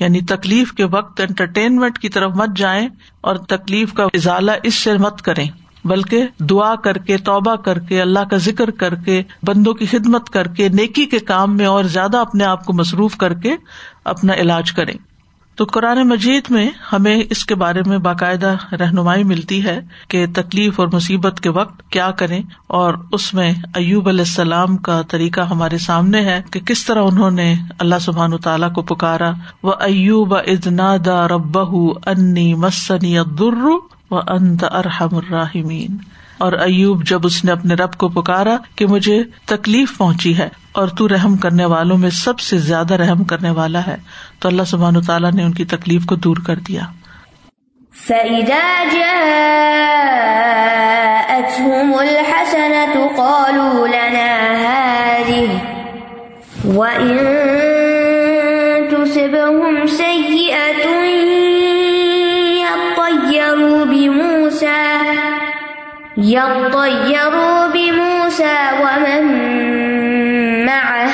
یعنی 0.00 0.20
تکلیف 0.20 0.72
کے 0.72 0.84
وقت 0.84 1.20
انٹرٹینمنٹ 1.20 1.98
کی 1.98 2.08
طرف 2.08 2.32
مت 2.34 2.56
جائیں 2.56 2.88
اور 3.20 3.36
تکلیف 3.36 3.92
کا 3.92 4.04
اضالہ 4.14 4.50
اس 4.62 4.74
سے 4.74 4.92
مت 4.98 5.22
کریں، 5.22 5.46
بلکہ 5.84 6.26
دعا 6.40 6.74
کر 6.74 6.98
کے، 6.98 7.16
توبہ 7.16 7.54
کر 7.54 7.78
کے، 7.78 8.02
اللہ 8.02 8.20
کا 8.30 8.36
ذکر 8.36 8.70
کر 8.70 8.94
کے، 8.94 9.22
بندوں 9.42 9.74
کی 9.74 9.86
خدمت 9.86 10.30
کر 10.30 10.46
کے، 10.46 10.68
نیکی 10.68 11.04
کے 11.04 11.18
کام 11.18 11.56
میں 11.56 11.66
اور 11.66 11.84
زیادہ 11.84 12.16
اپنے 12.16 12.44
آپ 12.44 12.64
کو 12.64 12.72
مصروف 12.72 13.16
کر 13.16 13.34
کے 13.34 13.54
اپنا 14.04 14.34
علاج 14.34 14.72
کریں۔ 14.72 14.94
تو 15.58 15.64
قرآن 15.64 16.08
مجید 16.08 16.50
میں 16.50 16.70
ہمیں 16.92 17.22
اس 17.30 17.44
کے 17.44 17.54
بارے 17.54 17.82
میں 17.86 17.98
باقاعدہ 17.98 18.56
رہنمائی 18.72 19.24
ملتی 19.24 19.64
ہے 19.64 19.80
کہ 20.08 20.26
تکلیف 20.34 20.80
اور 20.80 20.88
مصیبت 20.92 21.40
کے 21.40 21.48
وقت 21.48 21.90
کیا 21.90 22.10
کریں 22.10 22.42
اور 22.66 22.94
اس 23.12 23.34
میں 23.34 23.52
ایوب 23.74 24.08
علیہ 24.08 24.20
السلام 24.20 24.76
کا 24.76 25.02
طریقہ 25.02 25.40
ہمارے 25.40 25.78
سامنے 25.78 26.20
ہے 26.20 26.42
کہ 26.50 26.60
کس 26.60 26.84
طرح 26.84 27.02
انہوں 27.02 27.30
نے 27.30 27.54
اللہ 27.78 27.98
سبحان 28.00 28.36
تعالیٰ 28.36 28.72
کو 28.72 28.82
پکارا 28.82 29.30
وہ 29.62 29.72
ایوب 29.80 30.34
ادنا 30.34 30.96
دا 31.04 31.28
رب 31.28 31.58
انی 32.06 32.54
مسنی 32.54 33.16
در 33.38 33.66
و 34.10 34.18
انت 34.28 34.64
ارحم 34.64 35.16
الراحمین. 35.16 35.96
اور 36.38 36.52
ایوب 36.52 37.06
جب 37.06 37.20
اس 37.24 37.44
نے 37.44 37.52
اپنے 37.52 37.74
رب 37.74 37.92
کو 37.94 38.08
پکارا 38.08 38.56
کہ 38.76 38.86
مجھے 38.86 39.22
تکلیف 39.46 39.98
پہنچی 39.98 40.38
ہے 40.38 40.48
اور 40.72 40.88
تو 40.88 41.08
رحم 41.08 41.36
کرنے 41.36 41.64
والوں 41.64 41.98
میں 41.98 42.10
سب 42.10 42.40
سے 42.40 42.58
زیادہ 42.58 42.94
رحم 42.94 43.24
کرنے 43.24 43.50
والا 43.50 43.86
ہے، 43.86 43.96
تو 44.38 44.48
اللہ 44.48 44.62
سبحان 44.62 45.00
تعالیٰ 45.00 45.32
نے 45.32 45.42
ان 45.42 45.52
کی 45.52 45.64
تکلیف 45.64 46.06
کو 46.06 46.14
دور 46.14 46.36
کر 46.46 46.56
دیا۔ 46.56 46.82
يطيروا 66.28 67.68
بموسى 67.74 68.58
ومن 68.80 69.22
معه 70.66 71.10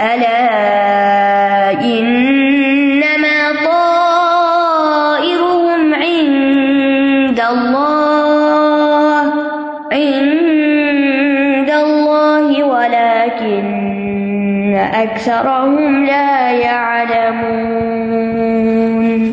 ألا 0.00 1.84
إنما 1.84 3.64
طائرهم 3.64 5.94
عند 5.94 7.40
الله 7.40 9.32
عند 9.92 11.70
الله 11.70 12.64
ولكن 12.64 13.64
أكثرهم 14.94 16.04
لا 16.04 16.50
يعلمون۔ 16.50 19.30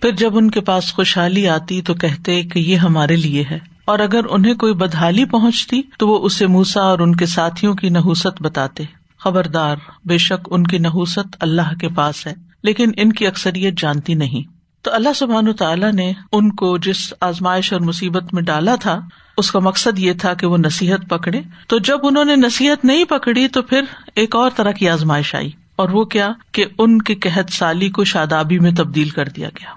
پھر 0.00 0.10
جب 0.10 0.36
ان 0.36 0.50
کے 0.50 0.60
پاس 0.60 0.92
خوشحالی 0.92 1.48
آتی 1.48 1.82
تو 1.82 1.94
کہتے 1.94 2.42
کہ 2.42 2.58
یہ 2.58 2.76
ہمارے 2.76 3.16
لیے 3.16 3.44
ہے۔ 3.50 3.73
اور 3.84 3.98
اگر 3.98 4.20
انہیں 4.30 4.54
کوئی 4.54 4.74
بدحالی 4.74 5.24
پہنچتی 5.24 5.82
تو 5.98 6.08
وہ 6.08 6.26
اسے 6.26 6.46
موسا 6.46 6.80
اور 6.80 6.98
ان 6.98 7.16
کے 7.16 7.26
ساتھیوں 7.26 7.74
کی 7.74 7.88
نحوست 7.88 8.42
بتاتے۔ 8.42 8.84
خبردار، 9.18 9.76
بے 10.04 10.18
شک 10.18 10.48
ان 10.50 10.66
کی 10.66 10.78
نحوست 10.78 11.36
اللہ 11.40 11.74
کے 11.80 11.88
پاس 11.88 12.26
ہے، 12.26 12.34
لیکن 12.62 12.90
ان 12.96 13.12
کی 13.12 13.26
اکثریت 13.26 13.78
جانتی 13.78 14.14
نہیں۔ 14.14 14.52
تو 14.82 14.94
اللہ 14.94 15.08
سبحان 15.16 15.52
تعالیٰ 15.52 15.92
نے 15.92 16.12
ان 16.32 16.52
کو 16.52 16.78
جس 16.78 17.14
آزمائش 17.20 17.72
اور 17.72 17.80
مصیبت 17.80 18.34
میں 18.34 18.42
ڈالا 18.42 18.74
تھا، 18.74 19.00
اس 19.36 19.50
کا 19.50 19.58
مقصد 19.58 19.98
یہ 19.98 20.12
تھا 20.12 20.34
کہ 20.34 20.46
وہ 20.46 20.56
نصیحت 20.58 21.10
پکڑے۔ 21.10 21.40
تو 21.68 21.78
جب 21.78 21.98
انہوں 22.02 22.24
نے 22.24 22.36
نصیحت 22.36 22.84
نہیں 22.84 23.04
پکڑی 23.04 23.48
تو 23.48 23.62
پھر 23.62 23.84
ایک 24.14 24.36
اور 24.36 24.50
طرح 24.56 24.70
کی 24.70 24.88
آزمائش 24.88 25.34
آئی۔ 25.34 25.50
اور 25.76 25.88
وہ 25.88 26.04
کیا؟ 26.04 26.32
کہ 26.52 26.64
ان 26.78 27.02
کے 27.02 27.14
قحط 27.14 27.50
سالی 27.50 27.88
کو 27.88 28.04
شادابی 28.04 28.58
میں 28.58 28.70
تبدیل 28.70 29.08
کر 29.08 29.28
دیا 29.28 29.48
گیا۔ 29.48 29.70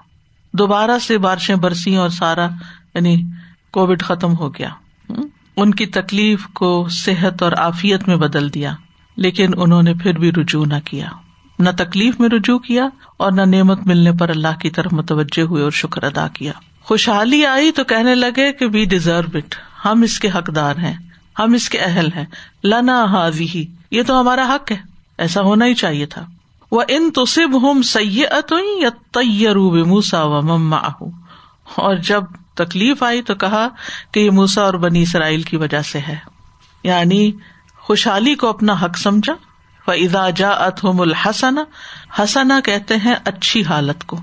دوبارہ 0.52 0.98
سے 0.98 1.18
بارشیں 1.18 1.56
برسی 1.56 1.96
اور 1.96 2.08
سارا 2.08 2.48
یعنی 2.94 3.22
کووڈ 3.72 4.02
ختم 4.02 4.36
ہو 4.36 4.54
گیا۔ 4.54 4.68
ان 5.56 5.74
کی 5.74 5.86
تکلیف 5.86 6.46
کو 6.46 6.86
صحت 6.90 7.42
اور 7.42 7.52
آفیت 7.56 8.08
میں 8.08 8.16
بدل 8.16 8.54
دیا، 8.54 8.74
لیکن 9.16 9.50
انہوں 9.56 9.82
نے 9.82 9.94
پھر 9.94 10.18
بھی 10.18 10.32
رجوع 10.32 10.66
نہ 10.66 10.74
کیا۔ 10.84 11.08
نہ 11.58 11.68
تکلیف 11.78 12.20
میں 12.20 12.28
رجوع 12.28 12.58
کیا 12.58 12.88
اور 13.16 13.32
نہ 13.32 13.42
نعمت 13.42 13.86
ملنے 13.86 14.12
پر 14.12 14.28
اللہ 14.28 14.58
کی 14.60 14.70
طرف 14.70 14.92
متوجہ 14.92 15.42
ہوئے 15.42 15.62
اور 15.62 15.70
شکر 15.70 16.02
ادا 16.02 16.28
کیا۔ 16.28 16.52
خوشحالی 16.80 17.46
آئی 17.46 17.72
تو 17.72 17.84
کہنے 17.84 18.14
لگے 18.14 18.52
کہ 18.52 18.66
وی 18.72 18.84
ڈیزرو 18.84 19.30
اٹ 19.34 19.54
ہم 19.84 20.02
اس 20.02 20.18
کے 20.18 20.28
حقدار 20.28 20.76
ہیں، 20.76 20.94
ہم 21.38 21.52
اس 21.52 21.68
کے 21.68 21.78
اہل 21.78 22.08
ہیں۔ 22.16 22.24
لنا 22.64 23.04
حاضی 23.04 23.64
یہ 23.90 24.02
تو 24.02 24.20
ہمارا 24.20 24.54
حق 24.54 24.72
ہے۔ 24.72 24.76
ایسا 25.18 25.40
ہونا 25.40 25.64
ہی 25.64 25.74
چاہیے 25.74 26.06
تھا۔ 26.06 26.26
وہ 26.72 26.82
ان 26.88 27.10
تو 27.10 27.24
سب 27.24 27.70
ہم 27.70 27.82
سید 27.82 28.52
یا 28.80 28.88
تیروب 29.10 29.86
موسا 29.86 30.24
و 30.24 30.42
مما 30.42 30.76
اور 31.74 31.96
جب 31.96 32.24
تکلیف 32.64 33.02
آئی 33.02 33.22
تو 33.22 33.34
کہا 33.34 33.68
کہ 34.12 34.20
یہ 34.20 34.30
موسا 34.30 34.62
اور 34.62 34.74
بنی 34.74 35.02
اسرائیل 35.02 35.42
کی 35.42 35.56
وجہ 35.56 35.82
سے 35.82 35.98
ہے۔ 35.98 36.16
یعنی 36.82 37.32
خوشحالی 37.78 38.34
کو 38.34 38.48
اپنا 38.48 38.72
حق 38.72 38.98
سمجھا۔ 38.98 39.34
ادا 39.86 40.30
جا 40.30 40.50
اتم 40.50 41.00
الحسن 41.00 41.54
حسنا 42.18 42.60
کہتے 42.60 42.96
ہیں 42.96 43.14
اچھی 43.24 43.64
حالت 43.64 44.04
کو۔ 44.06 44.20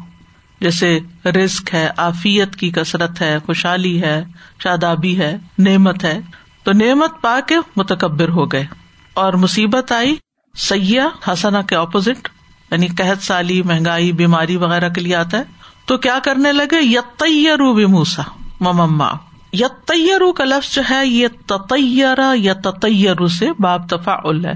جیسے 0.62 1.00
رسک 1.26 1.74
ہے 1.74 1.90
آفیت 1.98 2.56
کی 2.56 2.72
کثرت 2.72 3.22
ہے، 3.22 3.38
خوشحالی 3.46 4.02
ہے 4.02 4.24
شادابی 4.60 5.20
ہے، 5.20 5.38
نعمت 5.60 6.04
ہے۔ 6.04 6.20
تو 6.64 6.72
نعمت 6.72 7.22
پا 7.22 7.40
کے 7.48 7.56
متکبر 7.76 8.30
ہو 8.30 8.52
گئے۔ 8.52 8.66
اور 9.14 9.34
مصیبت 9.34 9.92
آئی 9.92 10.16
سیاح 10.58 11.32
حسنا 11.34 11.62
کے 11.62 11.76
اپوزٹ 11.76 12.30
یعنی 12.72 12.88
قحط 12.88 13.24
سالی، 13.24 13.62
مہنگائی، 13.62 14.12
بیماری 14.12 14.56
وغیرہ 14.56 14.90
کے 14.90 15.02
لیے 15.02 15.16
آتا 15.16 15.38
ہے۔ 15.38 15.44
تو 15.86 15.98
کیا 15.98 16.20
کرنے 16.24 16.52
لگے؟ 16.52 16.82
یترو 16.82 17.74
بھی 17.74 17.86
موسا 17.86 18.22
مما 18.60 19.12
یترو 19.54 20.34
کا 20.34 20.46
لفظ 20.46 20.76
جو 20.76 20.82
ہے 20.90 21.08
یہ 21.08 21.28
تطیرا 21.46 22.34
یا 22.36 22.54
تطیر 22.54 23.28
سے 23.28 23.48
باب 23.60 23.90
تفا 23.90 24.14
ہے۔ 24.46 24.54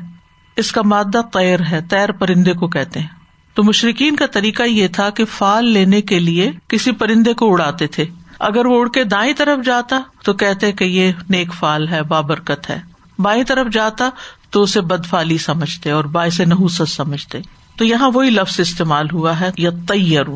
اس 0.56 0.72
کا 0.72 0.82
مادہ 0.82 1.22
تیر 1.34 1.60
ہے 1.72 1.82
تیر 1.90 2.12
پرندے 2.12 2.54
کو 2.54 2.68
کہتے 2.68 3.00
ہیں۔ 3.00 3.08
تو 3.54 3.64
مشرقین 3.64 4.16
کا 4.16 4.26
طریقہ 4.26 4.64
یہ 4.64 4.88
تھا 4.88 5.10
کہ 5.10 5.26
فال 5.26 5.66
لینے 5.66 6.02
کے 6.02 6.20
لیے 6.20 6.52
کسی 6.68 6.92
پرندے 6.92 7.34
کو 7.34 7.52
اڑاتے 7.52 7.88
تھے۔ 7.88 8.06
اگر 8.40 8.66
وہ 8.66 8.80
اڑ 8.80 8.90
کے 8.90 9.04
دائیں 9.04 9.34
طرف 9.38 9.66
جاتا 9.66 10.00
تو 10.24 10.34
کہتے 10.34 10.72
کہ 10.72 10.84
یہ 10.84 11.12
نیک 11.30 11.54
فال 11.54 11.88
ہے، 11.88 12.04
بابرکت 12.04 12.70
ہے۔ 12.70 12.80
بائیں 13.20 13.44
طرف 13.44 13.68
جاتا 13.72 14.10
تو 14.50 14.64
اسے 14.64 14.82
بدفالی 14.82 15.38
سمجھتے 15.38 15.92
اور 15.92 16.04
باعث 16.04 16.40
نحوست 16.40 16.90
سمجھتے۔ 16.90 17.40
تو 17.78 17.86
یہاں 17.86 18.12
وہی 18.14 18.30
لفظ 18.30 18.60
استعمال 18.60 19.08
ہوا 19.14 19.40
ہے 19.40 19.52
یا 19.58 19.70
تیرو 19.88 20.36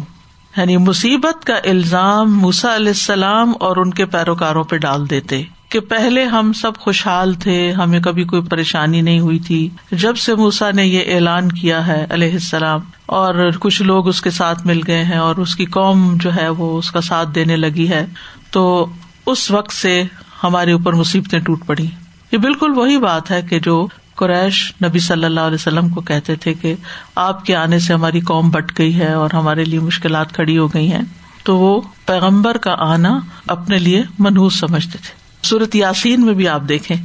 یعنی 0.58 0.78
مصیبت 0.78 1.46
کا 1.46 1.56
الزام 1.64 2.38
موسا 2.38 2.76
علیہ 2.76 2.88
السلام 2.88 3.54
اور 3.60 3.78
ان 3.78 3.90
کے 3.90 4.06
پیروکاروں 4.06 4.64
پہ 4.64 4.78
ڈال 4.78 5.10
دیتے 5.10 5.42
کہ 5.70 5.80
پہلے 5.80 6.24
ہم 6.24 6.52
سب 6.54 6.76
خوشحال 6.78 7.34
تھے، 7.34 7.72
ہمیں 7.72 8.00
کبھی 8.00 8.24
کوئی 8.24 8.42
پریشانی 8.42 9.02
نہیں 9.02 9.20
ہوئی 9.20 9.40
تھی۔ 9.40 9.70
جب 9.92 10.18
سے 10.18 10.36
موسا 10.36 10.72
نے 10.72 10.86
یہ 10.86 11.16
اعلان 11.16 11.52
کیا 11.52 11.88
ہے 11.88 12.06
علیہ 12.10 12.32
السلام 12.32 12.80
اور 13.06 13.50
کچھ 13.60 13.82
لوگ 13.82 14.08
اس 14.08 14.22
کے 14.22 14.30
ساتھ 14.30 14.66
مل 14.68 14.82
گئے 14.88 15.04
ہیں 15.04 15.18
اور 15.18 15.36
اس 15.36 15.56
کی 15.56 15.66
قوم 15.66 16.14
جو 16.22 16.36
ہے 16.36 16.48
وہ 16.50 16.78
اس 16.78 16.92
کا 16.92 17.02
ساتھ 17.02 17.30
دینے 17.36 17.56
لگی 17.56 17.90
ہے، 17.90 18.06
تو 18.52 18.86
اس 19.26 19.50
وقت 19.52 19.74
سے 19.74 20.04
ہمارے 20.44 20.72
اوپر 20.72 20.94
مصیبتیں 20.94 21.40
ٹوٹ 21.40 21.66
پڑی 21.66 21.88
یہ 22.32 22.38
بالکل 22.38 22.72
وہی 22.76 22.98
بات 22.98 23.32
ہے 23.32 23.42
کہ 23.42 23.60
جو 23.60 23.88
قریش 24.16 24.74
نبی 24.84 25.00
صلی 25.00 25.26
اللہ 25.26 25.40
علیہ 25.40 25.56
وسلم 25.56 25.90
کو 25.90 26.02
کہتے 26.02 26.36
تھے 26.36 26.54
کہ 26.54 26.76
آپ 27.16 27.46
کے 27.46 27.56
آنے 27.56 27.80
سے 27.80 27.94
ہماری 27.94 28.20
قوم 28.20 28.50
بٹ 28.50 28.80
گئی 28.80 29.00
ہے 29.00 29.14
اور 29.14 29.30
ہمارے 29.34 29.66
لیے 29.66 29.80
مشکلات 29.80 30.34
کھڑی 30.34 30.58
ہو 30.58 30.68
گئی 30.68 30.92
ہیں۔ 30.92 31.02
تو 31.44 31.58
وہ 31.58 31.82
پیغمبر 32.06 32.58
کا 32.58 32.76
آنا 32.78 33.20
اپنے 33.48 33.78
لیے 33.78 34.04
منحوس 34.20 34.60
سمجھتے 34.60 34.98
تھے۔ 34.98 35.24
صورت 35.48 35.76
یاسین 35.76 36.26
میں 36.26 36.34
بھی 36.34 36.48
آپ 36.48 36.62
دیکھیں 36.70 36.98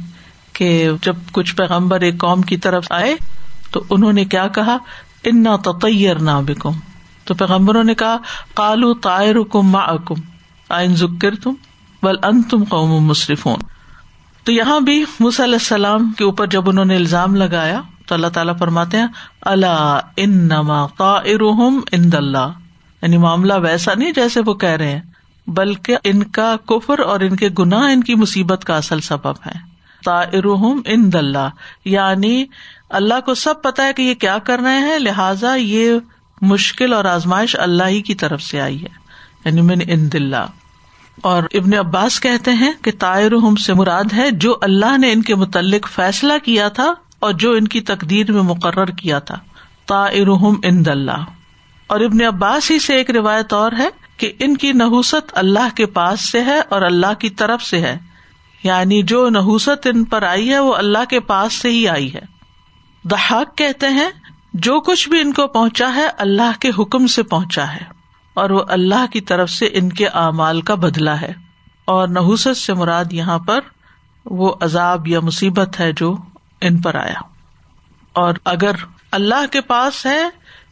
کہ 0.53 0.89
جب 1.01 1.15
کچھ 1.31 1.55
پیغمبر 1.55 2.01
ایک 2.01 2.17
قوم 2.17 2.41
کی 2.41 2.57
طرف 2.57 2.85
آئے 2.89 3.15
تو 3.71 3.83
انہوں 3.89 4.13
نے 4.13 4.25
کیا 4.25 4.47
کہا؟ 4.47 4.77
ان 5.23 5.43
نہ 5.43 5.69
تیر 5.81 6.19
نہ 6.19 6.31
بکم 6.45 6.71
تو 7.23 7.33
پیغمبروں 7.33 7.83
نے 7.83 7.95
کہا 7.95 8.17
کالو 8.53 8.93
تائر 8.93 9.35
کم 9.51 9.67
ما 9.67 9.79
اکم 9.79 10.15
آئن 10.69 10.95
ذکر 10.95 11.35
تم 11.35 11.53
بل 12.03 12.15
ان 12.23 12.41
تم 12.41 12.63
قوم 12.63 13.03
مصرف 13.05 13.47
تو 14.49 14.53
یہاں 14.53 14.79
بھی 14.79 15.05
مس 15.19 15.39
علیہ 15.39 15.53
السلام 15.53 16.13
کے 16.13 16.23
اوپر 16.23 16.47
جب 16.47 16.69
انہوں 16.69 16.85
نے 16.85 16.95
الزام 16.95 17.35
لگایا 17.35 17.81
تو 18.05 18.15
اللہ 18.15 18.27
تعالیٰ 18.27 18.57
فرماتے 18.57 18.97
ہیں 18.97 19.07
اللہ 19.41 19.99
ان 20.17 20.29
نما 20.29 20.87
قائرہم 20.87 21.79
ان 21.91 22.09
اللہ. 22.13 22.51
یعنی 23.01 23.17
معاملہ 23.17 23.53
ویسا 23.53 23.93
نہیں 23.93 24.11
جیسے 24.11 24.39
وہ 24.45 24.53
کہہ 24.53 24.69
رہے 24.69 24.91
ہیں، 24.91 25.01
بلکہ 25.47 25.97
ان 26.03 26.23
کا 26.23 26.55
کفر 26.65 26.99
اور 26.99 27.19
ان 27.19 27.35
کے 27.35 27.49
گناہ، 27.59 27.79
ان 27.79 28.03
کی 28.03 28.15
مصیبت 28.15 28.65
کا 28.65 28.77
اصل 28.77 28.99
سبب 28.99 29.31
ہے۔ 29.31 29.59
تائرحم 30.05 30.81
ان 30.85 31.13
دلہ 31.13 31.49
یعنی 31.85 32.45
اللہ 32.89 33.19
کو 33.25 33.33
سب 33.33 33.61
پتا 33.61 33.85
ہے 33.85 33.93
کہ 33.93 34.01
یہ 34.01 34.13
کیا 34.13 34.37
کر 34.37 34.59
رہے 34.59 34.79
ہیں، 34.79 34.99
لہذا 34.99 35.55
یہ 35.55 35.93
مشکل 36.41 36.93
اور 36.93 37.05
آزمائش 37.05 37.55
اللہ 37.59 37.83
ہی 37.83 38.01
کی 38.01 38.15
طرف 38.15 38.41
سے 38.41 38.61
آئی 38.61 38.81
ہے۔ 38.81 39.09
یعنی 39.45 39.61
من 39.61 39.79
ان 39.87 40.11
دلہ 40.11 40.45
اور 41.21 41.43
ابن 41.53 41.73
عباس 41.73 42.19
کہتے 42.19 42.53
ہیں 42.53 42.71
کہ 42.81 42.91
تائرحم 42.99 43.55
سے 43.55 43.73
مراد 43.73 44.13
ہے 44.17 44.31
جو 44.31 44.57
اللہ 44.61 44.97
نے 44.97 45.11
ان 45.11 45.21
کے 45.21 45.35
متعلق 45.35 45.89
فیصلہ 45.89 46.33
کیا 46.43 46.69
تھا 46.69 46.93
اور 47.19 47.33
جو 47.33 47.51
ان 47.51 47.67
کی 47.67 47.81
تقدیر 47.81 48.31
میں 48.31 48.41
مقرر 48.41 48.85
کیا 48.85 49.19
تھا۔ 49.19 49.39
تائرحم 49.85 50.53
ان 50.63 50.85
دلہ 50.85 51.25
اور 51.87 51.99
ابن 51.99 52.23
عباس 52.23 52.71
ہی 52.71 52.79
سے 52.79 52.95
ایک 52.95 53.11
روایت 53.11 53.53
اور 53.53 53.71
ہے 53.77 53.89
کہ 54.17 54.31
ان 54.39 54.57
کی 54.57 54.73
نحوست 54.73 55.31
اللہ 55.31 55.75
کے 55.75 55.85
پاس 55.85 56.31
سے 56.31 56.43
ہے 56.43 56.59
اور 56.69 56.81
اللہ 56.81 57.13
کی 57.19 57.29
طرف 57.29 57.63
سے 57.63 57.79
ہے۔ 57.79 57.97
یعنی 58.63 59.03
جو 59.03 59.29
نحوست 59.29 59.87
ان 59.93 60.03
پر 60.03 60.23
آئی 60.23 60.49
ہے 60.49 60.59
وہ 60.59 60.75
اللہ 60.75 61.05
کے 61.09 61.19
پاس 61.19 61.53
سے 61.53 61.69
ہی 61.69 61.87
آئی 61.87 62.13
ہے۔ 62.13 62.21
دہاق 63.03 63.57
کہتے 63.57 63.87
ہیں، 63.87 64.09
جو 64.53 64.79
کچھ 64.79 65.09
بھی 65.09 65.21
ان 65.21 65.33
کو 65.33 65.47
پہنچا 65.47 65.95
ہے 65.95 66.07
اللہ 66.17 66.59
کے 66.59 66.69
حکم 66.79 67.07
سے 67.07 67.23
پہنچا 67.23 67.73
ہے۔ 67.73 67.98
اور 68.33 68.49
وہ 68.49 68.63
اللہ 68.67 69.05
کی 69.13 69.21
طرف 69.21 69.49
سے 69.49 69.65
ان 69.65 69.89
کے 69.89 70.07
اعمال 70.07 70.61
کا 70.61 70.75
بدلا 70.75 71.21
ہے۔ 71.21 71.33
اور 71.85 72.07
نحوست 72.07 72.57
سے 72.57 72.73
مراد 72.73 73.05
یہاں 73.11 73.39
پر 73.39 73.59
وہ 74.25 74.53
عذاب 74.61 75.07
یا 75.07 75.19
مصیبت 75.19 75.79
ہے 75.79 75.91
جو 75.91 76.17
ان 76.61 76.81
پر 76.81 76.95
آیا۔ 76.95 77.21
اور 78.13 78.33
اگر 78.45 78.71
اللہ 79.11 79.45
کے 79.51 79.61
پاس 79.61 80.05
ہے 80.05 80.29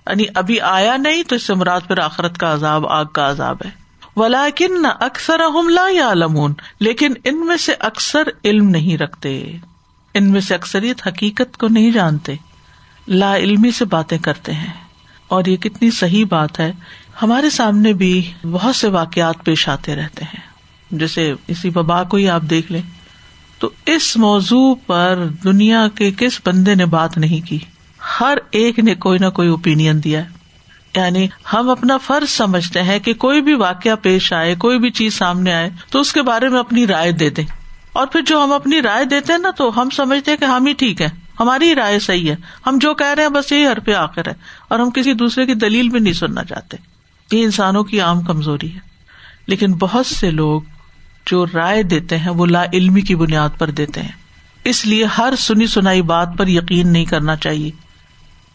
یعنی 0.08 0.24
ابھی 0.36 0.62
آیا 0.62 0.98
نہیں، 0.98 1.24
تو 1.24 1.36
اس 1.36 1.44
سے 1.44 1.54
مراد 1.54 1.82
پھر 1.88 2.00
آخرت 2.00 2.38
کا 2.38 2.54
عذاب، 2.54 2.88
آگ 2.88 3.06
کا 3.06 3.30
عذاب 3.30 3.58
ہے۔ 3.66 3.88
ولاکن 4.16 4.82
نہ 4.82 4.88
اکثر 5.00 5.40
لا 5.70 5.86
یا 5.92 6.12
علمون 6.12 6.54
لیکن 6.80 7.14
ان 7.24 7.46
میں 7.46 7.58
سے 7.58 7.74
اکثر 7.80 8.24
علم 8.46 8.70
نہیں 8.70 8.98
رکھتے۔ 8.98 9.52
ان 10.14 10.32
میں 10.32 10.42
سے 10.42 10.56
اکثریت 10.56 11.08
حقیقت 11.08 11.58
کو 11.58 11.68
نہیں 11.68 11.92
جانتے۔ 11.92 12.36
لا 13.08 13.38
علمی 13.38 13.72
سے 13.72 13.86
باتیں 13.86 14.18
کرتے 14.18 14.54
ہیں۔ 14.54 14.74
اور 15.28 15.46
یہ 15.46 15.58
کتنی 15.58 15.92
صحیح 15.92 16.26
بات 16.30 16.60
ہے 16.60 16.74
ہمارے 17.22 17.50
سامنے 17.50 17.94
بھی 17.94 18.32
بہت 18.52 18.76
سے 18.76 18.88
واقعات 18.88 19.36
پیش 19.44 19.70
آتے 19.70 19.96
رہتے 19.96 20.26
ہیں۔ 20.26 20.42
جیسے 20.92 21.34
اسی 21.48 21.70
وبا 21.76 22.04
کو 22.04 22.18
ہی 22.18 22.30
آپ 22.30 22.42
دیکھ 22.42 22.72
لیں، 22.72 22.82
تو 23.60 23.70
اس 23.86 24.18
موضوع 24.18 24.76
پر 24.88 25.26
دنیا 25.44 25.88
کے 25.96 26.12
کس 26.18 26.42
بندے 26.46 26.76
نے 26.76 26.86
بات 26.86 27.18
نہیں 27.18 27.48
کی؟ 27.48 27.60
ہر 28.20 28.38
ایک 28.52 28.80
نے 28.80 28.96
کوئی 28.96 29.20
نہ 29.20 29.30
کوئی 29.30 29.50
اوپین 29.50 30.04
دیا 30.04 30.24
ہے۔ 30.24 30.38
یعنی 30.96 31.28
ہم 31.54 31.70
اپنا 31.70 31.98
فرض 31.98 32.30
سمجھتے 32.30 32.84
ہیں 32.84 33.00
کہ 33.00 33.14
کوئی 33.14 33.42
بھی 33.42 33.54
واقعہ 33.54 33.96
پیش 34.02 34.34
آئے، 34.34 34.56
کوئی 34.56 34.80
بھی 34.80 34.90
چیز 34.90 35.14
سامنے 35.14 35.54
آئے، 35.54 35.70
تو 35.90 36.00
اس 36.00 36.14
کے 36.14 36.22
بارے 36.22 36.50
میں 36.50 36.60
اپنی 36.60 36.88
رائے 36.88 37.12
دے 37.12 37.30
دیں۔ 37.30 37.46
اور 37.94 38.08
پھر 38.08 38.22
جو 38.22 38.44
ہم 38.44 38.54
اپنی 38.54 38.82
رائے 38.82 39.06
دیتے 39.06 39.34
ہیں 39.34 39.40
نا، 39.40 39.52
تو 39.52 39.82
ہم 39.82 39.90
سمجھتے 39.90 40.32
ہیں 40.32 40.38
کہ 40.38 40.46
ہم 40.46 40.66
ہی 40.66 40.74
ٹھیک 40.74 41.02
ہے 41.02 41.10
ہماری 41.40 41.76
رائے 41.76 42.00
صحیح 42.00 42.32
ہے۔ 42.32 42.36
ہم 42.68 42.78
جو 42.82 42.94
کہہ 42.94 43.14
رہے 43.14 43.24
ہیں، 43.24 43.30
بس 43.30 43.52
یہی 43.52 43.66
ہر 43.66 43.80
پہ 43.80 43.94
آخر 43.94 44.28
ہے۔ 44.28 44.34
اور 44.68 44.80
ہم 44.80 44.90
کسی 44.90 45.14
دوسرے 45.14 45.46
کی 45.46 45.54
دلیل 45.54 45.90
بھی 45.90 46.00
نہیں 46.00 46.14
سننا 46.14 46.44
چاہتے۔ 46.44 46.97
یہ 47.32 47.44
انسانوں 47.44 47.84
کی 47.84 48.02
عام 48.02 48.22
کمزوری 48.22 48.74
ہے۔ 48.74 48.80
لیکن 49.48 49.74
بہت 49.74 50.06
سے 50.06 50.32
لوگ 50.32 50.62
جو 51.26 51.46
رائے 51.54 51.84
دیتے 51.84 52.18
ہیں 52.18 52.30
وہ 52.30 52.46
لا 52.46 52.64
علمی 52.74 53.02
کی 53.02 53.16
بنیاد 53.16 53.50
پر 53.58 53.70
دیتے 53.70 54.02
ہیں۔ 54.02 54.12
اس 54.64 54.86
لیے 54.86 55.06
ہر 55.06 55.34
سنی 55.38 55.68
سنائی 55.68 56.02
بات 56.02 56.30
پر 56.38 56.48
یقین 56.48 56.94
نہیں 56.94 57.06
کرنا 57.06 57.36
چاہیے۔ 57.36 57.72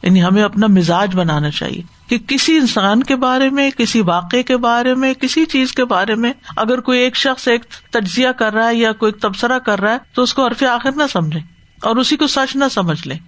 یعنی 0.03 0.25
ہمیں 0.25 0.43
اپنا 0.43 0.67
مزاج 0.67 1.17
بنانا 1.17 1.51
چاہیے 1.51 1.83
کہ 2.07 2.19
کسی 2.19 2.57
انسان 2.57 3.03
کے 3.03 3.17
بارے 3.17 3.51
میں، 3.51 3.71
کسی 3.71 4.01
واقعے 4.01 4.43
کے 4.43 4.57
بارے 4.57 4.95
میں، 4.95 5.15
کسی 5.15 5.45
چیز 5.45 5.73
کے 5.73 5.85
بارے 5.85 6.15
میں 6.15 6.33
اگر 6.57 6.81
کوئی 6.81 7.01
ایک 7.01 7.17
شخص 7.17 7.49
ایک 7.49 7.65
تجزیہ 7.91 8.29
کر 8.29 8.53
رہا 8.53 8.69
ہے 8.69 8.75
یا 8.75 8.93
کوئی 8.93 9.13
تبصرہ 9.13 9.59
کر 9.59 9.81
رہا 9.81 9.93
ہے 9.93 9.99
تو 10.15 10.23
اس 10.23 10.35
کو 10.35 10.47
عرف 10.47 10.63
آخر 10.63 10.93
نہ 10.97 11.03
سمجھے 11.13 11.41
اور 11.83 11.97
اسی 11.97 12.17
کو 12.17 12.27
سچ 12.27 12.57
نہ 12.57 12.65
سمجھ 12.71 13.09
لیں۔ 13.09 13.19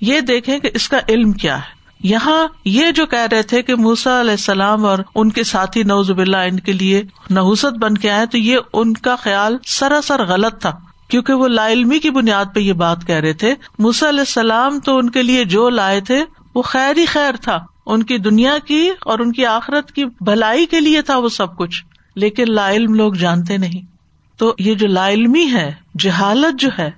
یہ 0.00 0.20
دیکھیں 0.20 0.58
کہ 0.58 0.70
اس 0.74 0.88
کا 0.88 0.98
علم 1.08 1.32
کیا 1.32 1.58
ہے۔ 1.58 1.81
یہاں 2.02 2.48
یہ 2.64 2.90
جو 2.90 3.06
کہہ 3.06 3.26
رہے 3.32 3.42
تھے 3.42 3.62
کہ 3.62 3.74
موسا 3.74 4.20
علیہ 4.20 4.30
السلام 4.30 4.84
اور 4.84 4.98
ان 5.14 5.30
کے 5.30 5.44
ساتھی 5.44 5.82
نوز 5.82 6.10
اللہ 6.10 6.36
ان 6.36 6.60
کے 6.60 6.72
لیے 6.72 7.02
نحوست 7.30 7.78
بن 7.78 7.98
کے 7.98 8.10
آئے، 8.10 8.26
تو 8.26 8.38
یہ 8.38 8.58
ان 8.72 8.92
کا 8.92 9.16
خیال 9.16 9.56
سراسر 9.66 10.24
غلط 10.24 10.60
تھا، 10.60 10.78
کیونکہ 11.08 11.32
وہ 11.32 11.48
لا 11.48 11.68
علمی 11.68 11.98
کی 11.98 12.10
بنیاد 12.10 12.44
پہ 12.54 12.60
یہ 12.60 12.72
بات 12.72 13.06
کہہ 13.06 13.14
رہے 13.14 13.32
تھے۔ 13.32 13.54
موسا 13.78 14.08
علیہ 14.08 14.20
السلام 14.20 14.80
تو 14.80 14.98
ان 14.98 15.10
کے 15.10 15.22
لیے 15.22 15.44
جو 15.44 15.70
لائے 15.70 16.00
تھے، 16.00 16.24
وہ 16.54 16.62
خیر 16.62 16.96
ہی 16.96 17.06
خیر 17.06 17.36
تھا۔ 17.36 17.58
ان 17.86 18.02
کی 18.02 18.18
دنیا 18.18 18.58
کی 18.66 18.90
اور 19.00 19.18
ان 19.18 19.32
کی 19.32 19.46
آخرت 19.46 19.92
کی 19.92 20.04
بھلائی 20.04 20.66
کے 20.66 20.80
لیے 20.80 21.02
تھا 21.02 21.18
وہ 21.18 21.28
سب 21.28 21.56
کچھ، 21.56 21.84
لیکن 22.16 22.44
لا 22.48 22.70
علم 22.70 22.94
لوگ 22.94 23.12
جانتے 23.12 23.56
نہیں۔ 23.56 23.86
تو 24.38 24.54
یہ 24.58 24.74
جو 24.74 24.86
لا 24.86 25.08
علمی 25.10 25.52
ہے، 25.52 25.72
جہالت 25.98 26.60
جو 26.60 26.68
ہے، 26.78 26.90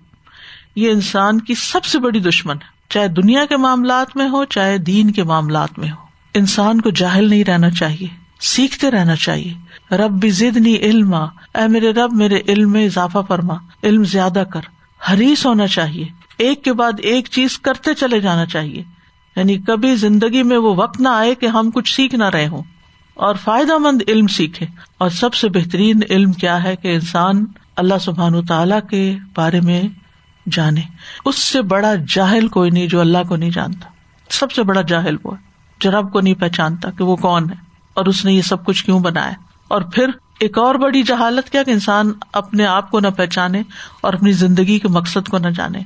یہ 0.76 0.90
انسان 0.90 1.40
کی 1.40 1.54
سب 1.54 1.84
سے 1.84 1.99
بڑی 1.99 2.20
دشمن 2.20 2.56
ہے۔ 2.56 2.74
چاہے 2.88 3.09
دنیا 3.09 3.45
کے 3.45 3.57
معاملات 3.57 4.17
میں 4.17 4.29
ہو، 4.29 4.45
چاہے 4.45 4.79
دین 4.79 5.11
کے 5.11 5.23
معاملات 5.23 5.79
میں 5.79 5.91
ہو۔ 5.91 6.05
انسان 6.35 6.81
کو 6.81 6.91
جاہل 6.91 7.31
نہیں 7.31 7.45
رہنا 7.45 7.71
چاہیے، 7.71 8.07
سیکھتے 8.41 8.91
رہنا 8.91 9.17
چاہیے۔ 9.17 9.55
رب 9.95 10.11
بھی 10.11 10.31
ضد 10.31 10.57
نہیں 10.57 10.76
علم 10.76 11.14
اے 11.14 11.69
میرے 11.69 11.91
رب، 11.91 12.12
میرے 12.12 12.38
علم 12.49 12.73
میں 12.73 12.85
اضافہ 12.85 13.19
فرما، 13.29 13.55
علم 13.83 14.05
زیادہ 14.05 14.45
کر۔ 14.53 14.61
حریص 15.12 15.47
ہونا 15.47 15.67
چاہیے۔ 15.67 16.05
ایک 16.38 16.64
کے 16.64 16.73
بعد 16.73 16.93
ایک 16.99 17.29
چیز 17.31 17.59
کرتے 17.59 17.95
چلے 17.95 18.21
جانا 18.21 18.47
چاہیے۔ 18.47 18.83
یعنی 19.37 19.59
کبھی 19.59 19.97
زندگی 19.97 20.43
میں 20.43 20.57
وہ 20.57 20.75
وقت 20.76 21.00
نہ 21.00 21.09
آئے 21.09 21.35
کہ 21.35 21.47
ہم 21.47 21.71
کچھ 21.71 21.97
سیکھ 21.97 22.14
نہ 22.14 22.25
رہے 22.25 22.47
ہوں۔ 22.47 22.62
اور 23.14 23.35
فائدہ 23.35 23.79
مند 23.79 24.03
علم 24.09 24.26
سیکھے۔ 24.26 24.67
اور 24.99 25.11
سب 25.11 25.35
سے 25.35 25.49
بہترین 25.49 26.00
علم 26.11 26.33
کیا 26.33 26.64
ہے 26.64 26.76
کہ 26.76 26.95
انسان 26.95 27.45
اللہ 27.76 27.95
سبحان 28.00 28.47
تعالی 28.47 28.75
کے 28.91 29.17
بارے 29.37 29.61
میں 29.61 29.83
جانے۔ 30.52 30.80
اس 31.24 31.38
سے 31.38 31.62
بڑا 31.62 31.94
جاہل 32.08 32.48
کوئی 32.48 32.70
نہیں 32.70 32.86
جو 32.86 33.00
اللہ 33.00 33.18
کو 33.28 33.36
نہیں 33.36 33.50
جانتا۔ 33.50 33.88
سب 34.30 34.52
سے 34.52 34.62
بڑا 34.62 34.80
جاہل 34.80 35.16
وہ 35.24 35.30
جو 35.80 35.90
رب 35.90 36.12
کو 36.12 36.20
نہیں 36.20 36.34
پہچانتا 36.34 36.90
کہ 36.90 37.04
وہ 37.04 37.16
کون 37.16 37.50
ہے 37.50 37.54
اور 37.94 38.06
اس 38.06 38.24
نے 38.24 38.32
یہ 38.32 38.42
سب 38.42 38.64
کچھ 38.64 38.84
کیوں 38.84 39.00
بنایا۔ 39.00 39.32
اور 39.68 39.82
پھر 39.82 40.06
ایک 40.40 40.58
اور 40.58 40.74
بڑی 40.74 41.02
جہالت 41.02 41.50
کیا 41.50 41.62
کہ 41.62 41.70
انسان 41.70 42.12
اپنے 42.32 42.66
آپ 42.66 42.90
کو 42.90 43.00
نہ 43.00 43.08
پہچانے 43.08 43.62
اور 44.00 44.14
اپنی 44.14 44.32
زندگی 44.32 44.78
کے 44.78 44.88
مقصد 44.88 45.28
کو 45.28 45.38
نہ 45.38 45.48
جانے۔ 45.48 45.78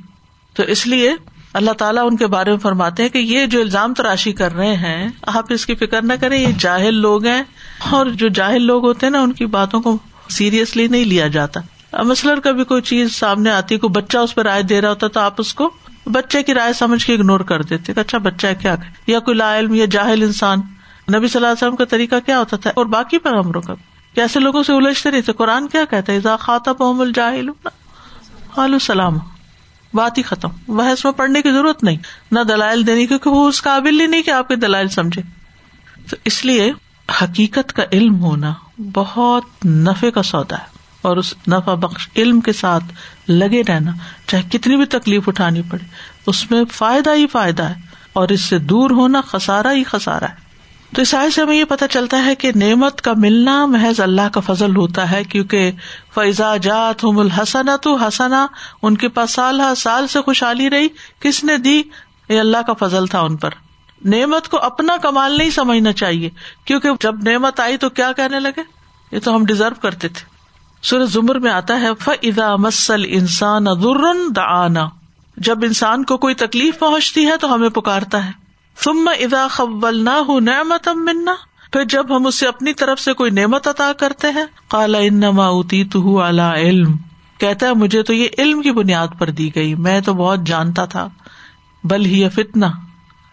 تو 0.53 0.63
اس 0.63 0.87
لیے 0.87 1.13
اللہ 1.53 1.71
تعالیٰ 1.71 2.07
ان 2.07 2.17
کے 2.17 2.27
بارے 2.27 2.49
میں 2.49 2.59
فرماتے 2.59 3.03
ہیں 3.03 3.09
کہ 3.09 3.17
یہ 3.17 3.45
جو 3.45 3.61
الزام 3.61 3.93
تراشی 3.93 4.33
کر 4.33 4.53
رہے 4.53 4.75
ہیں، 4.75 5.07
آپ 5.21 5.45
اس 5.49 5.65
کی 5.65 5.75
فکر 5.75 6.01
نہ 6.01 6.13
کریں، 6.21 6.39
یہ 6.39 6.53
جاہل 6.59 6.95
لوگ 6.95 7.25
ہیں۔ 7.25 7.43
اور 7.89 8.05
جو 8.05 8.27
جاہل 8.27 8.61
لوگ 8.61 8.85
ہوتے 8.85 9.05
ہیں 9.05 9.11
نا، 9.11 9.21
ان 9.21 9.33
کی 9.33 9.45
باتوں 9.45 9.81
کو 9.81 9.97
سیریسلی 10.29 10.87
نہیں 10.87 11.03
لیا 11.03 11.27
جاتا۔ 11.27 11.59
مثلاً 11.93 12.39
کبھی 12.39 12.63
کوئی 12.63 12.81
چیز 12.81 13.15
سامنے 13.15 13.51
آتی 13.51 13.77
کوئی 13.77 13.91
بچہ 13.91 14.17
اس 14.17 14.35
پہ 14.35 14.41
رائے 14.41 14.63
دے 14.63 14.81
رہا 14.81 14.89
ہوتا 14.89 15.07
تو 15.07 15.19
آپ 15.19 15.33
اس 15.37 15.53
کو 15.53 15.69
بچے 16.05 16.43
کی 16.43 16.53
رائے 16.53 16.73
سمجھ 16.73 17.05
کے 17.05 17.13
اگنور 17.13 17.39
کر 17.39 17.61
دیتے 17.61 17.93
اچھا 17.95 18.17
بچہ 18.17 18.47
ہے 18.47 18.55
کیا 18.55 18.75
یا 19.07 19.19
کوئی 19.19 19.37
لا 19.37 19.59
علم 19.59 19.73
یا 19.73 19.85
جاہل 19.91 20.23
انسان۔ 20.23 20.59
نبی 21.15 21.27
صلی 21.27 21.39
اللہ 21.39 21.47
علیہ 21.47 21.67
وسلم 21.67 21.75
کا 21.75 21.85
طریقہ 21.85 22.15
کیا 22.25 22.39
ہوتا 22.39 22.57
تھا؟ 22.57 22.71
اور 22.75 22.85
باقی 22.85 23.17
پیغمبروں 23.17 23.61
کا۔ 23.61 23.73
کیسے 24.15 24.39
لوگوں 24.39 24.63
سے 24.63 24.73
الجھتے 24.73 25.11
رہتے۔ 25.11 25.33
قرآن 25.33 25.67
کیا 25.67 25.85
کہتا 25.85 26.13
ہے؟ 26.13 26.19
خاطب 26.39 26.83
الجاہل 26.83 27.49
السلام 28.55 29.17
بات 29.93 30.17
ہی 30.17 30.23
ختم۔ 30.23 30.49
وہ 30.67 30.83
اس 30.83 31.05
میں 31.05 31.13
پڑھنے 31.13 31.41
کی 31.41 31.51
ضرورت 31.51 31.83
نہیں۔ 31.83 31.97
نہ 32.31 32.39
دلائل 32.39 32.87
دینے 32.87 33.05
کیونکہ 33.05 33.29
وہ 33.29 33.47
اس 33.47 33.61
قابل 33.61 34.01
ہی 34.01 34.05
نہیں 34.05 34.21
کہ 34.21 34.31
آپ 34.31 34.47
کے 34.47 34.55
دلائل 34.55 34.87
سمجھے۔ 34.87 35.21
تو 36.09 36.15
اس 36.25 36.45
لیے 36.45 36.71
حقیقت 37.23 37.73
کا 37.73 37.83
علم 37.91 38.23
ہونا 38.23 38.53
بہت 38.93 39.65
نفے 39.65 40.11
کا 40.11 40.23
سودا 40.23 40.57
ہے۔ 40.57 40.78
اور 41.01 41.17
اس 41.17 41.33
نفا 41.47 41.73
بخش 41.73 42.09
علم 42.15 42.41
کے 42.41 42.53
ساتھ 42.53 42.83
لگے 43.27 43.61
رہنا، 43.67 43.91
چاہے 44.27 44.43
کتنی 44.51 44.75
بھی 44.75 44.85
تکلیف 44.85 45.27
اٹھانی 45.27 45.61
پڑے، 45.61 45.85
اس 46.27 46.51
میں 46.51 46.63
فائدہ 46.71 47.15
ہی 47.15 47.27
فائدہ 47.27 47.63
ہے 47.63 47.75
اور 48.13 48.29
اس 48.29 48.41
سے 48.41 48.59
دور 48.59 48.89
ہونا 48.89 49.21
خسارا 49.21 49.71
ہی 49.71 49.83
خسارا 49.83 50.29
ہے۔ 50.29 50.49
تو 50.95 51.01
اس 51.01 51.13
آئے 51.13 51.29
سے 51.29 51.41
ہمیں 51.41 51.57
یہ 51.57 51.63
پتا 51.63 51.87
چلتا 51.87 52.25
ہے 52.25 52.35
کہ 52.35 52.51
نعمت 52.55 53.01
کا 53.01 53.13
ملنا 53.17 53.65
محض 53.65 53.99
اللہ 53.99 54.29
کا 54.33 54.39
فضل 54.39 54.75
ہوتا 54.75 55.11
ہے، 55.11 55.23
کیونکہ 55.23 55.71
فیضا 56.15 56.57
جات 56.57 57.03
ہوں 57.03 57.19
الحسنا 57.19 57.75
تو 57.75 57.95
حسنا 57.95 58.47
ان 58.81 58.97
کے 58.97 59.09
پاس 59.09 59.33
سال 59.33 59.61
ہر 59.61 59.75
سال 59.75 60.07
سے 60.07 60.21
خوشحالی 60.21 60.69
رہی، 60.69 60.87
کس 61.19 61.43
نے 61.43 61.57
دی؟ 61.57 61.83
یہ 62.29 62.39
اللہ 62.39 62.57
کا 62.67 62.73
فضل 62.73 63.07
تھا 63.07 63.19
ان 63.19 63.35
پر۔ 63.35 63.49
نعمت 64.05 64.47
کو 64.47 64.57
اپنا 64.57 64.97
کمال 65.01 65.37
نہیں 65.37 65.49
سمجھنا 65.49 65.93
چاہیے، 65.93 66.29
کیونکہ 66.65 66.89
جب 67.01 67.23
نعمت 67.23 67.59
آئی 67.59 67.77
تو 67.77 67.89
کیا 67.89 68.11
کہنے 68.11 68.39
لگے؟ 68.39 68.61
یہ 69.11 69.19
تو 69.23 69.35
ہم 69.35 69.45
ڈیزرو 69.45 69.75
کرتے 69.81 70.07
تھے۔ 70.07 70.28
سر 70.83 71.05
زمر 71.05 71.39
میں 71.39 71.51
آتا 71.51 71.81
ہے 71.81 71.87
فضا 71.99 72.55
مسل 72.55 73.03
انسان 73.07 73.65
دعانا۔ 74.35 74.89
جب 75.37 75.59
انسان 75.63 76.03
کو 76.03 76.17
کوئی 76.17 76.35
تکلیف 76.35 76.79
پہنچتی 76.79 77.25
ہے 77.25 77.37
تو 77.37 77.53
ہمیں 77.53 77.69
پکارتا 77.69 78.25
ہے۔ 78.25 78.31
ثم 78.83 79.09
اذا 79.19 79.47
خولناه 79.51 80.39
نعمتا 80.39 80.93
منا۔ 80.93 81.35
پھر 81.71 81.83
جب 81.83 82.17
ہم 82.17 82.25
اسے 82.25 82.47
اپنی 82.47 82.73
طرف 82.73 82.99
سے 82.99 83.13
کوئی 83.13 83.31
نعمت 83.31 83.67
عطا 83.67 83.93
کرتے 83.93 84.27
ہیں 84.27 84.45
کالا 84.67 84.97
انما 84.97 85.45
اوتیتہ 85.45 85.97
علی 85.97 86.69
علم۔ 86.69 86.95
کہتا 87.39 87.65
ہے، 87.65 87.73
مجھے 87.73 88.03
تو 88.03 88.13
یہ 88.13 88.27
علم 88.37 88.61
کی 88.61 88.71
بنیاد 88.71 89.07
پر 89.19 89.29
دی 89.29 89.55
گئی۔ 89.55 89.75
میں 89.75 90.01
تو 90.01 90.13
بہت 90.13 90.39
جانتا 90.39 90.85
تھا۔ 90.85 91.07
بل 91.83 92.05
ہی 92.05 92.29
فتنا 92.29 92.67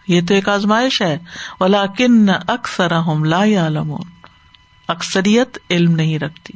یہ 0.07 0.21
تو 0.27 0.33
ایک 0.33 0.49
آزمائش 0.49 1.01
ہے۔ 1.01 1.17
ولیکن 1.59 2.29
اکثرہم 2.47 3.23
لا 3.23 3.43
یعلمون 3.43 4.03
اکثریت 4.87 5.57
علم 5.69 5.91
نہیں 5.91 6.19
رکھتی۔ 6.19 6.53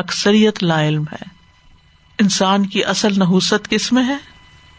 اکثریت 0.00 0.64
لا 0.64 0.88
علم 0.88 1.04
ہے۔ 1.12 1.24
انسان 2.18 2.66
کی 2.66 2.84
اصل 2.84 3.18
نحوست 3.18 3.70
کس 3.70 3.92
میں 3.92 4.04
ہے؟ 4.04 4.16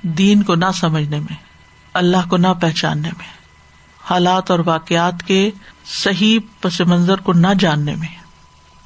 دین 0.02 0.44
کو 0.44 0.56
نہ 0.56 0.66
سمجھنے 0.76 1.20
میں، 1.20 1.36
اللہ 1.94 2.30
کو 2.30 2.38
نہ 2.38 2.48
پہچاننے 2.62 3.10
میں۔ 3.18 3.42
حالات 4.02 4.52
اور 4.52 4.60
واقعات 4.66 5.24
کے 5.28 5.52
صحیح 5.86 6.40
پس 6.62 6.82
منظر 6.82 7.18
کو 7.18 7.34
نہ 7.34 7.48
جاننے 7.60 7.96
میں۔ 7.96 8.08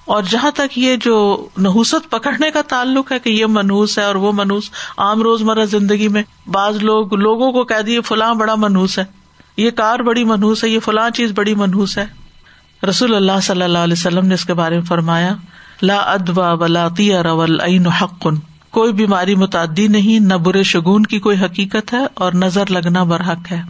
اور 0.05 0.23
جہاں 0.23 0.51
تک 0.51 0.77
یہ 0.77 0.95
جو 0.95 1.47
نحوست 1.57 2.11
پکڑنے 2.11 2.51
کا 2.51 2.61
تعلق 2.61 3.11
ہے 3.11 3.19
کہ 3.19 3.29
یہ 3.29 3.45
منوس 3.45 3.97
ہے 3.97 4.03
اور 4.03 4.15
وہ 4.15 4.31
منوس 4.31 4.69
عام 4.97 5.21
روز 5.21 5.41
مرہ 5.41 5.65
زندگی 5.65 6.07
میں 6.07 6.23
بعض 6.47 6.75
لوگ، 6.75 7.13
لوگوں 7.13 7.51
کو 7.51 7.63
کہہ 7.63 7.81
دیے 7.81 8.01
فلاں 8.01 8.33
بڑا 8.33 8.55
منوس 8.57 8.99
ہے، 8.99 9.05
یہ 9.57 9.71
کار 9.71 9.99
بڑی 9.99 10.23
منہوس 10.23 10.63
ہے، 10.63 10.69
یہ 10.69 10.79
فلاں 10.79 11.09
چیز 11.09 11.31
بڑی 11.35 11.55
منہوس 11.55 11.97
ہے۔ 11.97 12.05
رسول 12.89 13.15
اللہ 13.15 13.39
صلی 13.43 13.61
اللہ 13.61 13.77
علیہ 13.77 13.93
وسلم 13.93 14.25
نے 14.25 14.33
اس 14.33 14.45
کے 14.45 14.53
بارے 14.53 14.75
میں 14.75 14.85
فرمایا 14.85 15.35
لا 15.81 15.97
ادوا 15.97 16.51
ولا 16.51 16.87
رول 17.23 17.59
عین 17.61 17.87
حقن۔ 17.87 18.35
کوئی 18.71 18.93
بیماری 18.93 19.35
متعدی 19.35 19.87
نہیں، 19.87 20.19
نہ 20.19 20.33
برے 20.33 20.63
شگون 20.63 21.03
کی 21.03 21.19
کوئی 21.19 21.37
حقیقت 21.37 21.93
ہے 21.93 22.05
اور 22.13 22.33
نظر 22.33 22.63
لگنا 22.69 23.03
برحق 23.03 23.51
ہے۔ 23.51 23.61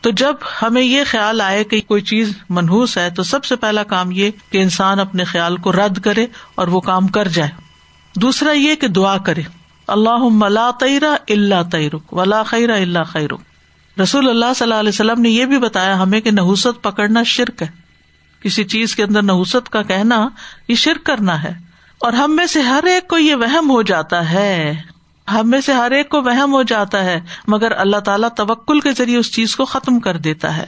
تو 0.00 0.10
جب 0.10 0.34
ہمیں 0.62 0.82
یہ 0.82 1.02
خیال 1.10 1.40
آئے 1.40 1.64
کہ 1.64 1.80
کوئی 1.80 2.02
چیز 2.02 2.32
منہوس 2.50 2.98
ہے، 2.98 3.10
تو 3.10 3.22
سب 3.22 3.44
سے 3.44 3.56
پہلا 3.56 3.82
کام 3.82 4.10
یہ 4.10 4.30
کہ 4.50 4.62
انسان 4.62 5.00
اپنے 5.00 5.24
خیال 5.24 5.56
کو 5.56 5.72
رد 5.72 6.00
کرے 6.00 6.26
اور 6.54 6.68
وہ 6.68 6.80
کام 6.80 7.08
کر 7.08 7.28
جائے۔ 7.28 7.50
دوسرا 8.16 8.52
یہ 8.52 8.74
کہ 8.74 8.88
دعا 8.88 9.18
کرے۔ 9.18 9.42
اللہ 9.86 10.28
ملا 10.30 10.70
تیرا 10.80 11.16
اللہ 11.28 11.62
تیرک 11.72 12.12
ولا 12.12 12.42
خیر 12.42 12.70
اللہ 12.70 13.04
خیرک۔ 13.06 13.40
رسول 14.00 14.28
اللہ 14.28 14.44
صلی 14.56 14.64
اللہ 14.64 14.74
علیہ 14.74 14.88
وسلم 14.88 15.20
نے 15.20 15.28
یہ 15.28 15.44
بھی 15.44 15.58
بتایا 15.58 16.02
ہمیں 16.02 16.20
کہ 16.20 16.30
نحوست 16.30 16.82
پکڑنا 16.82 17.22
شرک 17.22 17.62
ہے۔ 17.62 17.85
کسی 18.46 18.64
چیز 18.64 18.96
کے 18.96 19.02
اندر 19.02 19.22
نحوست 19.22 19.70
کا 19.70 19.82
کہنا 19.82 20.28
یہ 20.68 20.74
شرک 20.74 21.04
کرنا 21.04 21.42
ہے۔ 21.42 21.54
اور 22.00 22.12
ہم 22.12 22.36
میں 22.36 22.46
سے 22.46 22.60
ہر 22.60 22.84
ایک 22.84 23.08
کو 23.08 23.18
یہ 23.18 23.34
وہم 23.34 23.70
ہو 23.70 23.82
جاتا 23.82 24.30
ہے۔ 24.30 24.74
ہم 25.32 25.50
میں 25.50 25.60
سے 25.60 25.72
ہر 25.72 25.90
ایک 25.90 26.08
کو 26.08 26.22
وہم 26.22 26.52
ہو 26.52 26.62
جاتا 26.62 27.04
ہے، 27.04 27.20
مگر 27.48 27.72
اللہ 27.72 27.96
تعالیٰ 27.96 28.28
توکل 28.36 28.80
کے 28.80 28.90
ذریعے 28.92 29.18
اس 29.18 29.34
چیز 29.34 29.56
کو 29.56 29.64
ختم 29.64 30.00
کر 30.00 30.16
دیتا 30.16 30.56
ہے۔ 30.56 30.64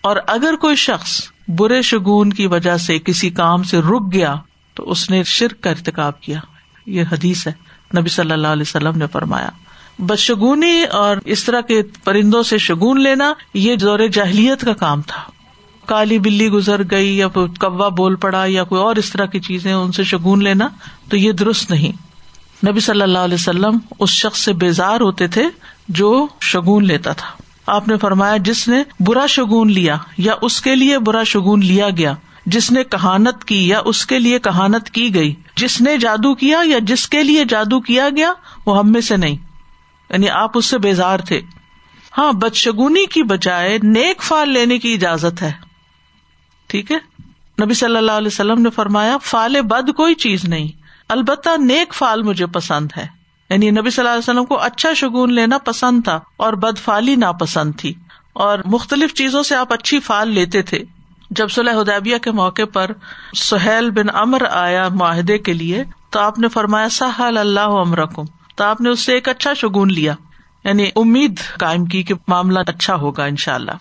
اور 0.00 0.16
اگر 0.26 0.56
کوئی 0.56 0.76
شخص 0.76 1.22
برے 1.48 1.82
شگون 1.82 2.30
کی 2.30 2.46
وجہ 2.46 2.76
سے 2.76 2.98
کسی 2.98 3.30
کام 3.30 3.62
سے 3.62 3.80
رک 3.80 4.12
گیا، 4.12 4.34
تو 4.74 4.90
اس 4.90 5.10
نے 5.10 5.22
شرک 5.22 5.60
کا 5.60 5.70
ارتقاب 5.70 6.20
کیا۔ 6.20 6.38
یہ 6.86 7.04
حدیث 7.12 7.46
ہے۔ 7.46 7.52
نبی 7.98 8.08
صلی 8.08 8.32
اللہ 8.32 8.48
علیہ 8.48 8.62
وسلم 8.62 8.98
نے 8.98 9.06
فرمایا، 9.06 9.48
بدشگونی 9.98 10.82
اور 10.82 11.16
اس 11.24 11.44
طرح 11.44 11.60
کے 11.60 11.82
پرندوں 12.04 12.42
سے 12.42 12.58
شگون 12.58 13.00
لینا، 13.00 13.32
یہ 13.54 13.76
دور 13.76 13.98
جاہلیت 14.12 14.60
کا 14.60 14.72
کام 14.72 15.02
تھا۔ 15.02 15.31
کالی 15.86 16.18
بلی 16.18 16.48
گزر 16.48 16.82
گئی 16.90 17.18
یا 17.18 17.28
کوا 17.28 17.88
بول 17.88 18.16
پڑا 18.16 18.44
یا 18.46 18.64
کوئی 18.64 18.82
اور 18.82 18.96
اس 18.96 19.10
طرح 19.10 19.26
کی 19.26 19.40
چیزیں 19.40 19.72
ان 19.72 19.92
سے 19.92 20.04
شگون 20.04 20.44
لینا، 20.44 20.68
تو 21.08 21.16
یہ 21.16 21.32
درست 21.32 21.70
نہیں۔ 21.70 21.92
نبی 22.66 22.80
صلی 22.80 23.02
اللہ 23.02 23.18
علیہ 23.18 23.34
وسلم 23.34 23.78
اس 23.98 24.10
شخص 24.10 24.40
سے 24.40 24.52
بیزار 24.52 25.00
ہوتے 25.00 25.26
تھے 25.26 25.44
جو 25.88 26.26
شگون 26.40 26.84
لیتا 26.84 27.12
تھا۔ 27.12 27.28
آپ 27.66 27.88
نے 27.88 27.96
فرمایا، 27.96 28.36
جس 28.36 28.68
نے 28.68 28.82
برا 29.00 29.26
شگون 29.26 29.72
لیا 29.72 29.96
یا 30.18 30.32
اس 30.42 30.60
کے 30.60 30.76
لیے 30.76 30.98
برا 30.98 31.22
شگون 31.22 31.64
لیا 31.64 31.90
گیا، 31.90 32.14
جس 32.46 32.72
نے 32.72 32.84
کہانت 32.84 33.44
کی 33.44 33.68
یا 33.68 33.80
اس 33.84 34.06
کے 34.06 34.18
لیے 34.18 34.38
کہانت 34.38 34.90
کی 34.90 35.14
گئی، 35.14 35.34
جس 35.56 35.80
نے 35.80 35.96
جادو 35.96 36.34
کیا 36.34 36.58
یا 36.64 36.78
جس 36.82 37.08
کے 37.08 37.22
لیے 37.22 37.44
جادو 37.44 37.80
کیا 37.80 38.08
گیا، 38.16 38.32
وہ 38.66 38.78
ہم 38.78 38.92
میں 38.92 39.00
سے 39.00 39.16
نہیں۔ 39.16 39.36
یعنی 40.10 40.28
آپ 40.28 40.58
اس 40.58 40.66
سے 40.66 40.78
بیزار 40.78 41.18
تھے۔ 41.18 41.40
ہاں 42.18 42.32
بدشگونی 42.32 43.06
کی 43.06 43.22
بجائے 43.22 43.78
نیک 43.82 44.22
فال 44.22 44.50
لینے 44.50 44.78
کی 44.78 44.94
اجازت 44.94 45.42
ہے۔ 45.42 45.71
ٹھیک 46.72 46.92
ہے؟ 46.92 46.96
نبی 47.64 47.74
صلی 47.74 47.96
اللہ 47.96 48.12
علیہ 48.12 48.26
وسلم 48.26 48.62
نے 48.62 48.70
فرمایا، 48.70 49.18
فال 49.22 49.60
بد 49.60 49.90
کوئی 49.96 50.14
چیز 50.14 50.44
نہیں۔ 50.44 50.68
البتہ 51.08 51.48
نیک 51.58 51.94
فال 51.94 52.22
مجھے 52.22 52.46
پسند 52.46 52.88
ہے۔ 52.96 53.06
یعنی 53.50 53.70
نبی 53.70 53.90
صلی 53.90 54.02
اللہ 54.02 54.10
علیہ 54.10 54.18
وسلم 54.18 54.44
کو 54.44 54.60
اچھا 54.60 54.94
شگون 54.94 55.32
لینا 55.32 55.58
پسند 55.58 56.00
تھا 56.04 56.20
اور 56.36 56.52
بد 56.52 56.78
فالی 56.78 57.14
ناپسند 57.14 57.72
تھی۔ 57.76 57.94
اور 58.32 58.58
مختلف 58.64 59.14
چیزوں 59.14 59.42
سے 59.42 59.56
آپ 59.56 59.72
اچھی 59.72 60.00
فال 60.00 60.28
لیتے 60.28 60.62
تھے۔ 60.62 60.84
جب 61.30 61.50
صلیح 61.50 61.72
ادیبیہ 61.72 62.18
کے 62.18 62.30
موقع 62.30 62.62
پر 62.72 62.90
سہیل 63.36 63.90
بن 63.90 64.16
امر 64.16 64.42
آیا 64.50 64.88
معاہدے 64.88 65.38
کے 65.38 65.52
لیے، 65.52 65.84
تو 66.10 66.20
آپ 66.20 66.38
نے 66.38 66.48
فرمایا، 66.48 66.88
سہل 66.88 67.38
اللہ 67.38 67.60
امرکم۔ 67.60 68.22
تو 68.56 68.64
آپ 68.64 68.80
نے 68.80 68.88
اس 68.88 69.00
سے 69.00 69.12
ایک 69.12 69.28
اچھا 69.28 69.54
شگون 69.54 69.92
لیا۔ 69.92 70.14
یعنی 70.64 70.90
امید 70.96 71.40
قائم 71.58 71.84
کی 71.84 72.02
کہ 72.02 72.14
معاملہ 72.28 72.58
اچھا 72.66 72.94
ہوگا 72.94 73.24
ان 73.24 73.36
شاء 73.36 73.54
اللہ 73.54 73.72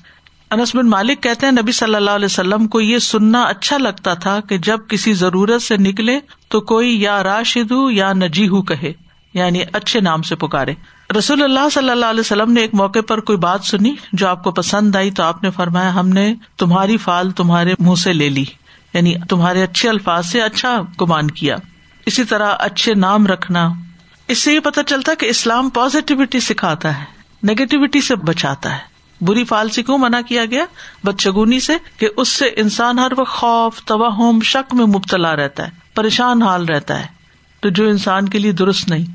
انس 0.51 0.75
بن 0.75 0.89
مالک 0.89 1.23
کہتے 1.23 1.45
ہیں 1.45 1.53
نبی 1.53 1.71
صلی 1.71 1.95
اللہ 1.95 2.11
علیہ 2.11 2.25
وسلم 2.25 2.67
کو 2.67 2.81
یہ 2.81 2.97
سننا 2.97 3.43
اچھا 3.43 3.77
لگتا 3.77 4.13
تھا 4.13 4.39
کہ 4.39 4.57
جب 4.57 4.77
کسی 4.89 5.13
ضرورت 5.13 5.61
سے 5.61 5.77
نکلے 5.77 6.19
تو 6.47 6.61
کوئی 6.61 7.01
یا 7.01 7.23
راشد 7.23 7.73
یا 7.91 8.13
نجیح 8.13 8.49
کہے 8.67 8.93
یعنی 9.33 9.61
اچھے 9.73 9.99
نام 9.99 10.21
سے 10.21 10.35
پکارے۔ 10.35 10.73
رسول 11.17 11.43
اللہ 11.43 11.69
صلی 11.73 11.89
اللہ 11.89 12.05
علیہ 12.05 12.19
وسلم 12.19 12.51
نے 12.51 12.61
ایک 12.61 12.73
موقع 12.73 12.99
پر 13.07 13.19
کوئی 13.19 13.37
بات 13.37 13.63
سنی 13.63 13.95
جو 14.13 14.27
آپ 14.27 14.43
کو 14.43 14.51
پسند 14.51 14.95
آئی 14.95 15.11
تو 15.11 15.23
آپ 15.23 15.43
نے 15.43 15.49
فرمایا، 15.49 15.93
ہم 15.93 16.09
نے 16.09 16.35
تمہاری 16.57 16.97
فال 16.97 17.31
تمہارے 17.31 17.73
منہ 17.79 17.95
سے 17.95 18.13
لے 18.13 18.29
لی 18.29 18.45
یعنی 18.93 19.15
تمہارے 19.29 19.63
اچھے 19.63 19.89
الفاظ 19.89 20.25
سے 20.25 20.41
اچھا 20.41 20.81
گمان 21.01 21.31
کیا۔ 21.31 21.55
اسی 22.05 22.23
طرح 22.23 22.51
اچھے 22.59 22.93
نام 22.93 23.27
رکھنا۔ 23.27 23.69
اس 24.27 24.43
سے 24.43 24.53
یہ 24.53 24.59
پتا 24.59 24.83
چلتا 24.83 25.13
کہ 25.13 25.25
اسلام 25.25 25.69
پازیٹیوٹی 25.69 26.39
سکھاتا 26.39 26.99
ہے 26.99 27.05
نیگیٹیوٹی 27.43 28.01
سے 28.01 28.15
بچاتا 28.15 28.73
ہے۔ 28.73 28.90
بری 29.21 29.43
فال 29.43 29.69
سے 29.69 29.83
کیوں 29.83 29.97
منع 29.97 30.21
کیا 30.21 30.45
گیا؟ 30.45 30.65
بدشگونی 31.03 31.59
سے 31.59 31.73
کہ 31.97 32.07
اس 32.17 32.29
سے 32.29 32.45
انسان 32.45 32.99
ہر 32.99 33.11
وقت 33.17 33.31
خوف، 33.31 33.83
توہم، 33.83 34.39
شک 34.41 34.73
میں 34.73 34.85
مبتلا 34.85 35.35
رہتا 35.35 35.65
ہے، 35.65 35.71
پریشان 35.95 36.41
حال 36.41 36.65
رہتا 36.65 36.99
ہے۔ 36.99 37.21
تو 37.59 37.69
جو 37.69 37.87
انسان 37.89 38.29
کے 38.29 38.39
لیے 38.39 38.51
درست 38.51 38.89
نہیں۔ 38.89 39.05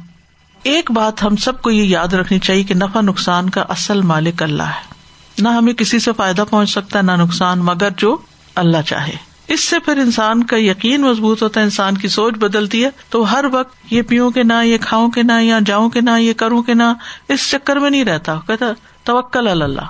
ایک 0.63 0.91
بات 0.91 1.23
ہم 1.23 1.37
سب 1.37 1.63
کو 1.63 1.71
یہ 1.71 1.83
یاد 1.83 2.09
رکھنی 2.09 2.39
چاہیے 2.39 2.65
کہ 2.65 2.75
نفع 2.75 3.01
نقصان 3.01 3.51
کا 3.51 3.61
اصل 3.69 4.03
مالک 4.03 4.43
اللہ 4.43 4.63
ہے۔ 4.63 4.95
نہ 5.39 5.49
ہمیں 5.49 5.73
کسی 5.73 5.99
سے 5.99 6.13
فائدہ 6.13 6.45
پہنچ 6.51 6.71
سکتا 6.71 6.99
ہے 6.99 7.05
نہ 7.05 7.13
نقصان، 7.13 7.59
مگر 7.59 7.89
جو 7.97 8.17
اللہ 8.55 8.83
چاہے۔ 8.87 9.17
اس 9.49 9.61
سے 9.61 9.79
پھر 9.79 9.97
انسان 9.97 10.43
کا 10.43 10.57
یقین 10.59 11.03
مضبوط 11.03 11.43
ہوتا 11.43 11.61
ہے، 11.61 11.65
انسان 11.65 11.99
کی 11.99 12.09
سوچ 12.09 12.35
بدلتی 12.35 12.85
ہے۔ 12.85 12.91
تو 13.11 13.33
ہر 13.33 13.45
وقت 13.53 13.93
یہ 13.93 14.03
پیوں 14.03 14.31
کے 14.31 14.43
نہ، 14.43 14.65
یہ 14.65 14.79
کھاؤں 14.79 15.11
کے 15.11 15.23
نہ، 15.23 15.43
یا 15.43 15.59
جاؤں 15.67 15.91
کے 15.91 16.01
نہ، 16.01 16.11
یہ 16.19 16.33
کروں 16.33 16.63
کے 16.63 16.75
نہ، 16.75 16.93
اس 17.29 17.51
چکر 17.51 17.77
میں 17.77 17.91
نہیں 17.91 18.05
رہتا۔ 18.05 18.41
کہتا 18.47 18.67
توکل 19.07 19.63
اللہ۔ 19.63 19.81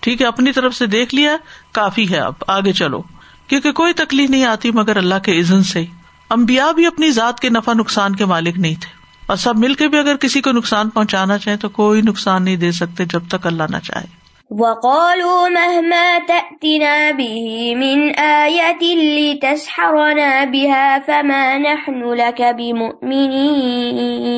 ٹھیک 0.00 0.22
ہے، 0.22 0.26
اپنی 0.26 0.52
طرف 0.52 0.74
سے 0.74 0.86
دیکھ 0.86 1.14
لیا، 1.14 1.36
کافی 1.72 2.10
ہے 2.10 2.18
اب، 2.18 2.32
آگے 2.48 2.72
چلو۔ 2.72 3.02
کیونکہ 3.46 3.72
کوئی 3.72 3.92
تکلیف 3.92 4.30
نہیں 4.30 4.44
آتی 4.44 4.70
مگر 4.70 4.96
اللہ 4.96 5.14
کے 5.22 5.40
عزن 5.40 5.62
سے۔ 5.62 5.84
امبیا 6.30 6.72
بھی 6.72 6.86
اپنی 6.86 7.10
ذات 7.10 7.40
کے 7.40 7.48
نفع 7.48 7.72
نقصان 7.72 8.16
کے 8.16 8.24
مالک 8.24 8.58
نہیں 8.58 8.74
تھے۔ 8.74 9.04
اور 9.26 9.36
سب 9.36 9.56
مل 9.56 9.74
کے 9.74 9.88
بھی 9.88 9.98
اگر 9.98 10.16
کسی 10.16 10.40
کو 10.40 10.52
نقصان 10.52 10.90
پہنچانا 10.90 11.38
چاہے 11.38 11.56
تو 11.56 11.68
کوئی 11.68 12.02
نقصان 12.02 12.42
نہیں 12.42 12.56
دے 12.56 12.72
سکتے 12.72 13.04
جب 13.04 13.22
تک 13.28 13.46
اللہ 13.46 13.62
نہ 13.70 13.76
چاہے۔ 13.76 14.24
وقالوا 14.50 15.48
مهما 15.48 16.18
تأتنا 16.26 17.10
به 17.16 17.50
من 17.76 18.18
آية 18.18 18.98
لتسحرنا 18.98 20.44
بها 20.44 20.96
فما 21.06 21.58
نحن 21.58 22.10
لك 22.10 22.40
بمؤمنين۔ 22.40 24.33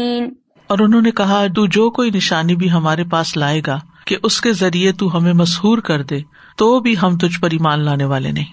اور 0.66 0.78
انہوں 0.78 1.02
نے 1.02 1.10
کہا، 1.10 1.46
تو 1.56 1.66
جو 1.66 1.90
کوئی 1.90 2.10
نشانی 2.10 2.56
بھی 2.56 2.70
ہمارے 2.70 3.04
پاس 3.04 3.36
لائے 3.36 3.62
گا 3.66 3.80
کہ 4.04 4.16
اس 4.22 4.40
کے 4.40 4.52
ذریعے 4.52 4.92
تو 4.92 5.16
ہمیں 5.16 5.32
مسحور 5.32 5.78
کر 5.78 6.02
دے، 6.02 6.18
تو 6.56 6.80
بھی 6.80 6.94
ہم 7.02 7.18
تجھ 7.18 7.40
پر 7.40 7.50
ایمان 7.50 7.80
لانے 7.80 8.04
والے 8.04 8.32
نہیں۔ 8.32 8.44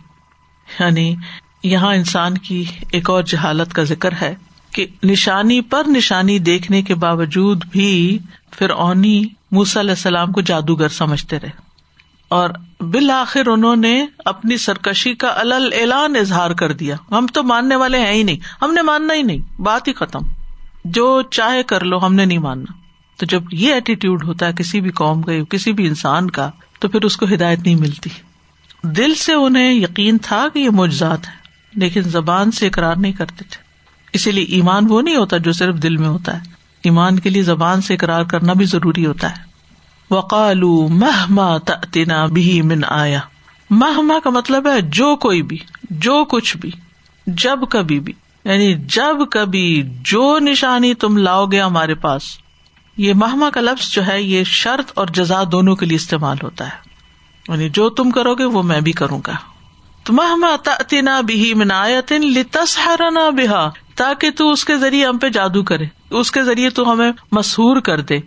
یعنی 0.80 1.16
یہاں 1.64 1.96
انسان 1.96 2.38
کی 2.38 2.64
ایک 2.92 3.10
اور 3.10 3.24
جہالت 3.24 3.74
کا 3.74 3.84
ذکر 3.84 4.10
ہے 4.22 4.36
کہ 4.72 4.86
نشانی 5.04 5.62
پر 5.62 5.84
نشانی 5.88 6.40
دیکھنے 6.40 6.82
کے 6.82 6.96
باوجود 6.96 7.66
بھی 7.66 8.20
پھر 8.52 8.70
اونی 8.70 9.24
موس 9.52 9.78
علیہ 9.78 9.92
السلام 9.92 10.32
کو 10.32 10.42
جادوگر 10.42 10.90
سمجھتے 10.90 11.40
رہے۔ 11.40 11.50
اور 12.28 12.50
بالآخر 12.80 13.48
انہوں 13.48 13.76
نے 13.76 14.06
اپنی 14.26 14.58
سرکشی 14.58 15.14
کا 15.14 15.28
الل 15.36 15.70
اعلان 15.80 16.16
اظہار 16.16 16.52
کر 16.52 16.74
دیا۔ 16.74 16.96
ہم 17.12 17.28
تو 17.34 17.44
ماننے 17.44 17.76
والے 17.76 18.00
ہیں 18.00 18.14
ہی 18.14 18.24
نہیں، 18.24 18.38
ہم 18.62 18.74
نے 18.74 18.82
ماننا 18.82 19.14
ہی 19.14 19.22
نہیں، 19.22 19.62
بات 19.62 19.88
ہی 19.88 19.94
ختم۔ 19.94 20.20
جو 20.86 21.22
چاہے 21.22 21.64
کر 21.64 21.84
لو، 21.84 22.06
ہم 22.06 22.16
نے 22.16 22.26
نہیں 22.26 22.38
ماننا۔ 22.38 22.74
تو 23.18 23.26
جب 23.26 23.44
یہ 23.52 23.74
ایٹیٹیوڈ 23.74 24.24
ہوتا 24.24 24.48
ہے 24.48 24.52
کسی 24.54 24.82
بھی 24.82 24.90
قوم 24.90 25.22
کا 25.22 25.32
کسی 25.50 25.74
بھی 25.74 25.88
انسان 25.88 26.30
کا، 26.30 26.50
تو 26.80 26.88
پھر 26.88 27.02
اس 27.02 27.18
کو 27.18 27.26
ہدایت 27.34 27.60
نہیں 27.60 27.76
ملتی۔ 27.76 28.10
دل 28.84 29.16
سے 29.16 29.34
انہیں 29.34 29.74
یقین 29.74 30.18
تھا 30.22 30.48
کہ 30.54 30.60
یہ 30.60 30.70
مجزاد 30.70 31.18
ہے 31.28 31.34
لیکن 31.74 32.02
زبان 32.02 32.52
سے 32.52 32.68
اقرار 32.68 32.96
نہیں 32.96 33.12
کرتے 33.12 33.46
تھے۔ 33.50 33.64
اسی 34.14 34.32
لیے 34.32 34.44
ایمان 34.44 34.86
وہ 34.90 35.02
نہیں 35.02 35.16
ہوتا 35.16 35.38
جو 35.38 35.52
صرف 35.52 35.76
دل 35.76 35.98
میں 35.98 36.10
ہوتا 36.10 36.38
ہے۔ 36.38 36.50
ایمان 36.84 37.20
کے 37.20 37.30
لیے 37.30 37.44
زبان 37.44 37.82
سے 37.82 37.94
اقرار 37.94 38.24
کرنا 38.24 38.54
بھی 38.54 38.66
ضروری 38.66 39.06
ہوتا 39.06 39.30
ہے۔ 39.30 39.54
وقالو 40.12 40.88
مہما 40.88 41.58
تنا 41.92 42.26
بھی 42.26 42.62
من 42.62 42.82
آیا 42.88 43.20
مہما 43.70 44.20
کا 44.24 44.30
مطلب 44.30 44.68
ہے 44.68 44.82
جو 44.82 45.16
کوئی 45.16 45.42
بھی، 45.42 45.58
جو 45.90 46.26
کچھ 46.26 46.58
بھی، 46.58 46.72
جب 47.28 47.60
کبھی 47.70 48.00
بھی۔ 48.00 48.14
یعنی 48.46 48.74
جب 48.74 49.30
کبھی 49.32 49.84
جو 50.02 50.40
نشانی 50.40 50.94
تم 50.94 51.18
لاؤ 51.18 51.46
گے 51.46 51.62
ہمارے 51.62 51.96
پاس، 51.96 52.24
یہ 52.98 53.14
مہما 53.14 53.50
کا 53.50 53.62
لفظ 53.62 53.92
جو 53.92 54.08
ہے، 54.08 54.22
یہ 54.22 54.44
شرط 54.44 54.92
اور 54.96 55.08
جزا 55.08 55.44
دونوں 55.52 55.76
کے 55.76 55.86
لیے 55.86 55.96
استعمال 55.96 56.38
ہوتا 56.44 56.66
ہے۔ 56.66 56.94
یعنی 57.48 57.70
جو 57.70 57.90
تم 57.90 58.12
کرو 58.12 58.36
گے، 58.36 58.46
وہ 58.46 58.64
میں 58.64 58.82
بھی 58.82 58.92
کروں 58.92 59.22
گا۔ 59.28 59.34
تو 60.04 60.14
مہما 60.14 60.50
تنا 60.90 61.22
بھی 61.22 61.54
من 61.54 61.68
لتسحرنا 62.10 63.30
بہا، 63.30 63.70
تاکہ 63.96 64.30
تو 64.32 64.52
اس 64.52 64.66
کے 64.66 64.78
ذریعے 64.78 65.06
ہم 65.06 65.18
پہ 65.18 65.30
جادو 65.30 65.64
کرے۔ 65.64 65.86
اس 66.10 66.32
کے 66.32 66.44
ذریعے 66.44 66.70
تو 66.70 66.92
ہمیں 66.92 67.12
مسہور 67.32 67.80
کر 67.80 68.02
دے۔ 68.02 68.20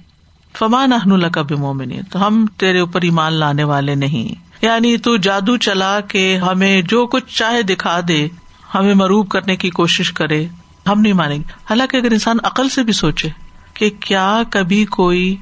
فمان 0.59 0.93
اہن 0.93 1.31
کا 1.31 1.43
بھی 1.43 1.57
مومن 1.57 2.03
تو 2.11 2.27
ہم 2.27 2.47
تیرے 2.47 2.81
اوپر 2.81 3.03
ایمان 3.03 3.33
لانے 3.33 3.65
والے 3.65 3.95
نہیں۔ 3.95 4.47
یعنی 4.63 4.97
تو 4.97 5.17
جادو 5.17 5.57
چلا 5.57 6.01
کے 6.01 6.37
ہمیں 6.37 6.83
جو 6.83 7.07
کچھ 7.07 7.35
چاہے 7.35 7.63
دکھا 7.63 8.01
دے۔ 8.09 8.29
ہمیں 8.75 8.95
مروب 8.95 9.29
کرنے 9.29 9.57
کی 9.57 9.71
کوشش 9.71 10.13
کرے، 10.13 10.47
ہم 10.87 11.01
نہیں 11.01 11.13
مانیں 11.13 11.37
گے۔ 11.37 11.53
حالانکہ 11.71 11.97
اگر 11.97 12.11
انسان 12.11 12.37
عقل 12.43 12.69
سے 12.69 12.83
بھی 12.83 12.93
سوچے 12.93 13.29
کہ 13.75 13.91
کیا 14.01 14.43
کبھی 14.51 14.85
کوئی 14.85 15.37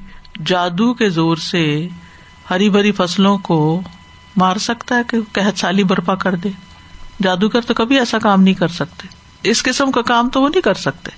جادو 0.45 0.93
کے 0.93 1.09
زور 1.09 1.37
سے 1.37 1.87
ہری 2.49 2.69
بھری 2.69 2.91
فصلوں 2.91 3.37
کو 3.37 3.81
مار 4.37 4.55
سکتا 4.55 4.95
ہے 4.95 5.01
کہ 5.09 5.17
قحط 5.31 5.59
سالی 5.59 5.83
برپا 5.83 6.15
کر 6.15 6.35
دے؟ 6.35 6.49
جادوگر 7.23 7.61
تو 7.61 7.73
کبھی 7.73 7.99
ایسا 7.99 8.17
کام 8.19 8.43
نہیں 8.43 8.53
کر 8.53 8.67
سکتے۔ 8.67 9.07
اس 9.43 9.63
قسم 9.63 9.91
کا 9.91 10.01
کام 10.01 10.29
تو 10.29 10.41
وہ 10.41 10.49
نہیں 10.49 10.61
کر 10.61 10.73
سکتے۔ 10.73 11.11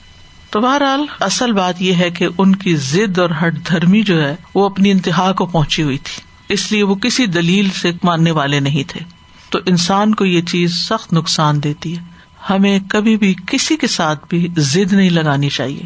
تو 0.50 0.62
بہرحال، 0.62 1.06
اصل 1.20 1.52
بات 1.52 1.82
یہ 1.82 1.93
ہے 1.93 2.10
کہ 2.10 2.28
ان 2.38 2.56
کی 2.56 2.76
ضد 2.76 3.20
اور 3.20 3.30
ہٹ 3.43 3.70
دھرمی 3.70 4.02
جو 4.02 4.24
ہے، 4.24 4.36
وہ 4.56 4.65
اپنی 4.65 4.91
انتہا 4.91 5.32
کو 5.32 5.46
پہنچی 5.46 5.84
ہوئی 5.84 5.98
تھی۔ 5.98 6.22
اس 6.54 6.72
لیے 6.72 6.84
وہ 6.84 6.96
کسی 6.96 7.26
دلیل 7.26 7.70
سے 7.70 7.91
ماننے 8.04 8.32
والے 8.32 8.60
نہیں 8.60 8.84
تھے۔ 8.88 9.16
تو 9.49 9.60
انسان 9.65 10.15
کو 10.15 10.25
یہ 10.25 10.41
چیز 10.41 10.73
سخت 10.73 11.13
نقصان 11.13 11.63
دیتی 11.63 11.97
ہے۔ 11.97 12.03
ہمیں 12.49 12.79
کبھی 12.89 13.17
بھی 13.17 13.36
کسی 13.47 13.77
کے 13.77 13.88
ساتھ 13.88 14.25
بھی 14.29 14.47
ضد 14.57 14.93
نہیں 14.93 15.10
لگانی 15.10 15.49
چاہیے۔ 15.49 15.83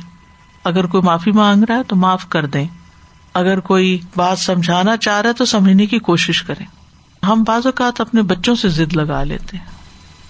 اگر 0.64 0.86
کوئی 0.86 1.04
معافی 1.04 1.32
مانگ 1.32 1.64
رہا 1.64 1.78
ہے 1.78 1.84
تو 1.84 1.96
معاف 1.96 2.30
کر 2.30 2.46
دیں۔ 2.46 2.68
اگر 3.34 3.60
کوئی 3.60 4.00
بات 4.16 4.40
سمجھانا 4.40 4.98
چاہ 4.98 5.22
رہا 5.22 5.30
ہے 5.30 5.34
تو 5.34 5.46
سمجھنے 5.46 5.86
کی 5.86 6.00
کوشش 6.00 6.44
کریں۔ 6.44 6.66
ہم 7.26 7.44
بعض 7.48 7.66
اوقات 7.66 8.02
اپنے 8.02 8.22
بچوں 8.22 8.56
سے 8.56 8.70
ضد 8.70 8.94
لگا 8.94 9.24
لیتے 9.24 9.58
ہیں 9.58 9.66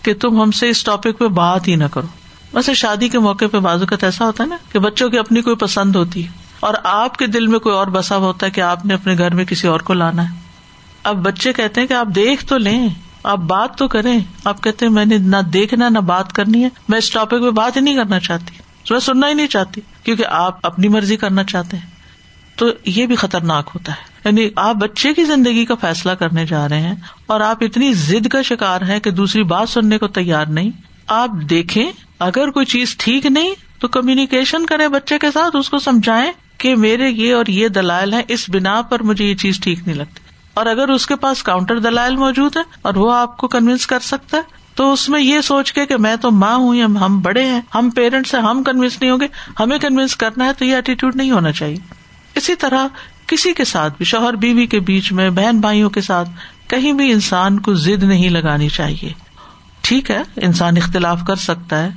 کہ 0.02 0.14
تم 0.14 0.42
ہم 0.42 0.52
سے 0.52 0.70
اس 0.70 0.84
ٹاپک 0.84 1.18
پہ 1.18 1.28
بات 1.28 1.68
ہی 1.68 1.76
نہ 1.76 1.84
کرو۔ 1.92 2.08
ویسے 2.54 2.74
شادی 2.74 3.10
کے 3.10 3.20
موقع 3.20 3.46
پہ 3.52 3.60
بازو 3.60 3.86
کا 3.86 3.96
ایسا 4.02 4.26
ہوتا 4.26 4.44
ہے 4.44 4.50
نا 4.50 4.58
کہ 4.72 4.80
بچوں 4.80 5.10
کی 5.10 5.18
اپنی 5.18 5.42
کوئی 5.42 5.56
پسند 5.56 5.96
ہوتی 5.96 6.26
ہے 6.26 6.32
اور 6.60 6.74
آپ 6.84 7.18
کے 7.18 7.28
دل 7.28 7.48
میں 7.48 7.60
کوئی 7.60 7.76
اور 7.76 7.88
بسا 7.88 8.18
ہوتا 8.18 8.46
ہے 8.46 8.52
کہ 8.52 8.62
آپ 8.62 8.86
نے 8.86 8.94
اپنے 8.94 9.18
گھر 9.18 9.34
میں 9.34 9.46
کسی 9.46 9.68
اور 9.68 9.80
کو 9.80 9.94
لانا 9.94 10.32
ہے۔ 10.32 10.36
اب 11.04 11.18
بچے 11.18 11.54
کہتے 11.54 11.82
ہیں 11.82 11.88
کہ 11.88 11.94
آپ 11.94 12.08
دیکھ 12.16 12.46
تو 12.46 12.58
لیں۔ 12.58 12.90
آپ 13.24 13.38
بات 13.38 13.78
تو 13.78 13.88
کریں، 13.88 14.20
آپ 14.46 14.64
کہتے 14.64 14.86
ہیں 14.86 14.94
میں 14.94 15.06
نے 15.06 15.18
نہ 15.18 15.38
دیکھنا 15.54 15.90
نہ 15.90 16.00
بات 16.00 16.34
کرنی 16.34 16.64
ہے، 16.64 16.70
میں 16.90 16.98
اس 16.98 17.10
ٹاپک 17.12 17.32
پہ 17.32 17.52
بات 17.52 17.76
ہی 17.76 17.82
نہیں 17.82 17.96
کرنا 17.96 18.20
چاہتی، 18.20 18.56
میں 18.90 19.00
سننا 19.00 19.30
ہی 19.30 19.34
نہیں 19.34 19.48
چاہتی، 19.48 19.82
کیونکہ 20.04 20.26
آپ 20.26 20.66
اپنی 20.66 20.88
مرضی 20.88 21.16
کرنا 21.16 21.44
چاہتے 21.44 21.78
ہیں۔ 21.78 21.92
تو 22.56 22.68
یہ 22.86 23.06
بھی 23.06 23.16
خطرناک 23.16 23.72
ہوتا 23.76 23.92
ہے۔ 23.92 24.12
یعنی 24.26 24.50
آپ 24.56 24.76
بچے 24.76 25.14
کی 25.14 25.24
زندگی 25.24 25.66
کا 25.66 25.76
فیصلہ 25.76 26.12
کرنے 26.12 26.46
جا 26.46 26.70
رہے 26.70 26.82
ہیں 26.82 26.96
اور 27.26 27.42
آپ 27.42 27.58
اتنی 27.62 27.94
ضد 27.94 28.28
کا 28.28 28.42
شکار 28.42 28.82
ہے 28.82 29.00
کہ 29.00 29.12
دوسری 29.12 29.44
بات 29.44 29.70
سننے 29.70 29.98
کو 29.98 30.08
تیار 30.08 30.46
نہیں۔ 30.46 30.70
آپ 31.08 31.30
دیکھیں، 31.50 31.92
اگر 32.20 32.50
کوئی 32.50 32.66
چیز 32.66 32.98
ٹھیک 32.98 33.26
نہیں، 33.26 33.54
تو 33.80 33.88
کمیونیکیشن 33.88 34.66
کرے 34.66 34.88
بچے 34.88 35.20
کے 35.20 35.32
ساتھ، 35.32 35.56
اس 35.56 35.70
کو 35.70 35.80
سمجھائیں 35.80 36.32
کہ 36.58 36.76
میرے 36.76 37.10
یہ 37.10 37.34
اور 37.34 37.46
یہ 37.48 37.68
دلائل 37.68 38.14
ہے 38.14 38.22
اس 38.28 38.50
بنا 38.50 38.82
پر 38.82 39.04
مجھے 39.04 39.26
یہ 39.26 39.36
چیز 39.36 39.60
ٹھیک 39.60 39.80
نہیں 39.88 39.98
لگتی۔ 39.98 40.31
اور 40.54 40.66
اگر 40.66 40.90
اس 40.90 41.06
کے 41.06 41.16
پاس 41.16 41.44
کاؤنٹر 41.44 41.80
دلائل 41.80 42.16
موجود 42.16 42.58
ہے 42.58 42.62
اور 42.82 42.94
وہ 42.94 43.14
آپ 43.14 43.38
کو 43.38 43.48
کنوینس 43.48 43.88
کر 43.88 44.00
سکتا 44.00 44.38
ہے، 44.38 44.42
تو 44.76 44.94
اس 44.94 45.10
میں 45.10 45.22
یہ 45.22 45.42
سوچ 45.42 45.74
کے 45.74 45.86
کہ 45.86 45.98
میں 45.98 46.16
تو 46.16 46.32
ماں 46.32 46.56
ہوں 46.56 46.76
یا 46.76 46.86
ہم 46.86 47.20
بڑے 47.20 47.46
ہیں، 47.46 47.62
ہم 47.76 47.90
پیرنٹس 47.90 48.36
ہیں، 48.36 48.42
ہم 48.42 48.64
کنوینس 48.64 49.02
نہیں 49.02 49.12
ہوں 49.12 49.20
گے، 49.20 49.28
ہمیں 49.60 49.78
کنوینس 49.80 50.16
کرنا 50.16 50.46
ہے 50.46 50.54
تو 50.54 50.66
یہ 50.66 50.76
ایٹیٹیوڈ 50.76 51.16
نہیں 51.16 51.32
ہونا 51.32 51.52
چاہیے۔ 51.52 51.78
اسی 52.36 52.56
طرح 52.56 52.88
کسی 53.28 53.54
کے 53.54 53.66
ساتھ 53.66 53.94
بھی، 53.98 54.06
شوہر 54.06 54.34
بیوی 54.34 54.66
کے 54.66 54.80
بیچ 54.80 55.12
میں، 55.12 55.30
بہن 55.30 55.60
بھائیوں 55.60 55.90
کے 55.90 56.02
ساتھ 56.02 56.30
کہیں 56.68 56.94
بھی 56.94 57.12
انسان 57.12 57.60
کو 57.60 57.74
ضد 57.74 58.04
نہیں 58.04 58.30
لگانی 58.30 58.70
چاہیے۔ 58.70 59.14
ٹھیک 59.82 60.12
ہے، 60.12 60.22
انسان 60.36 60.78
اختلاف 60.78 61.20
کر 61.28 61.36
سکتا 61.36 61.84
ہے 61.84 61.90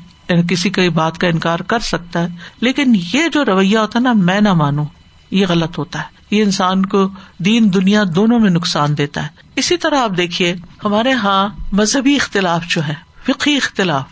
کسی 0.49 0.71
کی 0.71 0.89
بات 0.89 1.19
کا 1.19 1.27
انکار 1.27 1.59
کر 1.59 1.79
سکتا 1.79 2.23
ہے، 2.23 2.29
لیکن 2.61 2.97
یہ 3.13 3.29
جو 3.29 3.45
رویہ 3.45 3.79
ہوتا 3.79 3.99
ہے 3.99 4.05
نا، 4.05 4.13
میں 4.13 4.41
نہ 4.41 4.53
مانوں، 4.53 4.85
یہ 5.31 5.47
غلط 5.49 5.79
ہوتا 5.79 5.99
ہے۔ 5.99 6.14
یہ 6.35 6.45
انسان 6.45 6.87
کو 6.87 7.09
دین 7.39 7.75
دنیا 7.75 8.05
دونوں 8.15 8.39
میں 8.39 8.51
نقصان 8.51 8.99
دیتا 8.99 9.23
ہے۔ 9.23 9.29
اسی 9.57 9.77
طرح 9.77 9.99
آپ 9.99 10.11
دیکھیے، 10.17 10.57
ہمارے 10.85 11.11
یہاں 11.11 11.49
مذہبی 11.73 12.17
اختلاف 12.17 12.65
جو 12.69 12.89
ہے 12.89 12.95
فقی 13.27 13.57
اختلاف، 13.57 14.05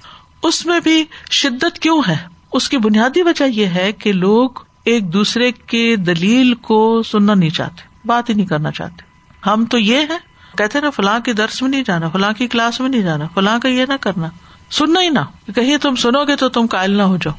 اس 0.43 0.67
میں 0.67 0.81
بھی 0.81 1.05
شدت 1.31 1.79
کیوں 1.79 2.03
ہے؟ 2.09 2.17
اس 2.53 2.69
کی 2.69 2.77
بنیادی 2.77 3.23
وجہ 3.23 3.45
یہ 3.45 3.67
ہے 3.67 3.93
کہ 3.93 4.13
لوگ 4.13 4.51
ایک 4.85 5.13
دوسرے 5.13 5.53
کے 5.53 5.97
دلیل 5.97 6.55
کو 6.55 7.03
سننا 7.03 7.35
نہیں 7.35 7.51
چاہتے، 7.51 7.83
بات 8.05 8.31
ہی 8.31 8.35
نہیں 8.35 8.47
کرنا 8.47 8.71
چاہتے۔ 8.71 9.03
ہم 9.47 9.65
تو 9.65 9.79
یہ 9.79 9.97
ہے 9.97 10.19
کہتے 10.59 10.81
نا، 10.81 10.91
فلاں 10.91 11.21
کے 11.21 11.33
درس 11.33 11.63
میں 11.63 11.71
نہیں 11.71 11.83
جانا، 11.87 12.09
فلاں 12.09 12.33
کی 12.33 12.47
کلاس 12.47 12.81
میں 12.81 12.89
نہیں 12.89 13.03
جانا، 13.03 13.25
فلاں 13.35 13.59
کا 13.59 13.69
یہ 13.69 13.85
نہ 13.89 13.95
کرنا۔ 14.01 14.29
سننا 14.71 15.03
ہی 15.03 15.09
نہ 15.09 15.51
کہیے 15.55 15.79
تم 15.79 15.95
سنو 15.95 16.25
گے 16.25 16.37
تو 16.37 16.49
تم 16.49 16.67
قائل 16.67 16.91
نہ 16.91 17.03
ہو 17.03 17.17
جاؤ۔ 17.17 17.35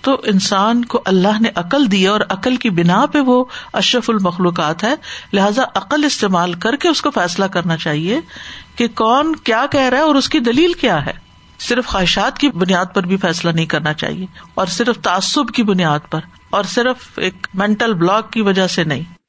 تو 0.00 0.20
انسان 0.24 0.84
کو 0.84 1.02
اللہ 1.04 1.40
نے 1.40 1.48
عقل 1.54 1.92
دی 1.92 2.06
اور 2.06 2.20
عقل 2.28 2.56
کی 2.56 2.70
بنا 2.70 3.06
پہ 3.06 3.20
وہ 3.20 3.44
اشرف 3.72 4.10
المخلوقات 4.10 4.84
ہے۔ 4.84 4.94
لہذا 5.32 5.62
عقل 5.74 6.04
استعمال 6.04 6.52
کر 6.52 6.76
کے 6.76 6.88
اس 6.88 7.02
کو 7.02 7.10
فیصلہ 7.10 7.44
کرنا 7.44 7.76
چاہیے 7.76 8.20
کہ 8.76 8.88
کون 8.88 9.36
کیا 9.36 9.66
کہہ 9.70 9.88
رہا 9.88 9.98
ہے 9.98 10.02
اور 10.02 10.14
اس 10.14 10.28
کی 10.28 10.38
دلیل 10.38 10.72
کیا 10.72 11.06
ہے۔ 11.06 11.12
صرف 11.58 11.86
خواہشات 11.86 12.38
کی 12.38 12.48
بنیاد 12.48 12.86
پر 12.94 13.02
بھی 13.02 13.16
فیصلہ 13.16 13.50
نہیں 13.50 13.66
کرنا 13.66 13.92
چاہیے 13.92 14.26
اور 14.54 14.66
صرف 14.66 14.98
تعصب 14.98 15.48
کی 15.48 15.62
بنیاد 15.62 15.98
پر 16.10 16.20
اور 16.50 16.64
صرف 16.64 16.96
ایک 17.16 17.46
مینٹل 17.54 17.94
بلاک 17.94 18.32
کی 18.32 18.40
وجہ 18.40 18.66
سے 18.66 18.84
نہیں۔ 18.84 19.19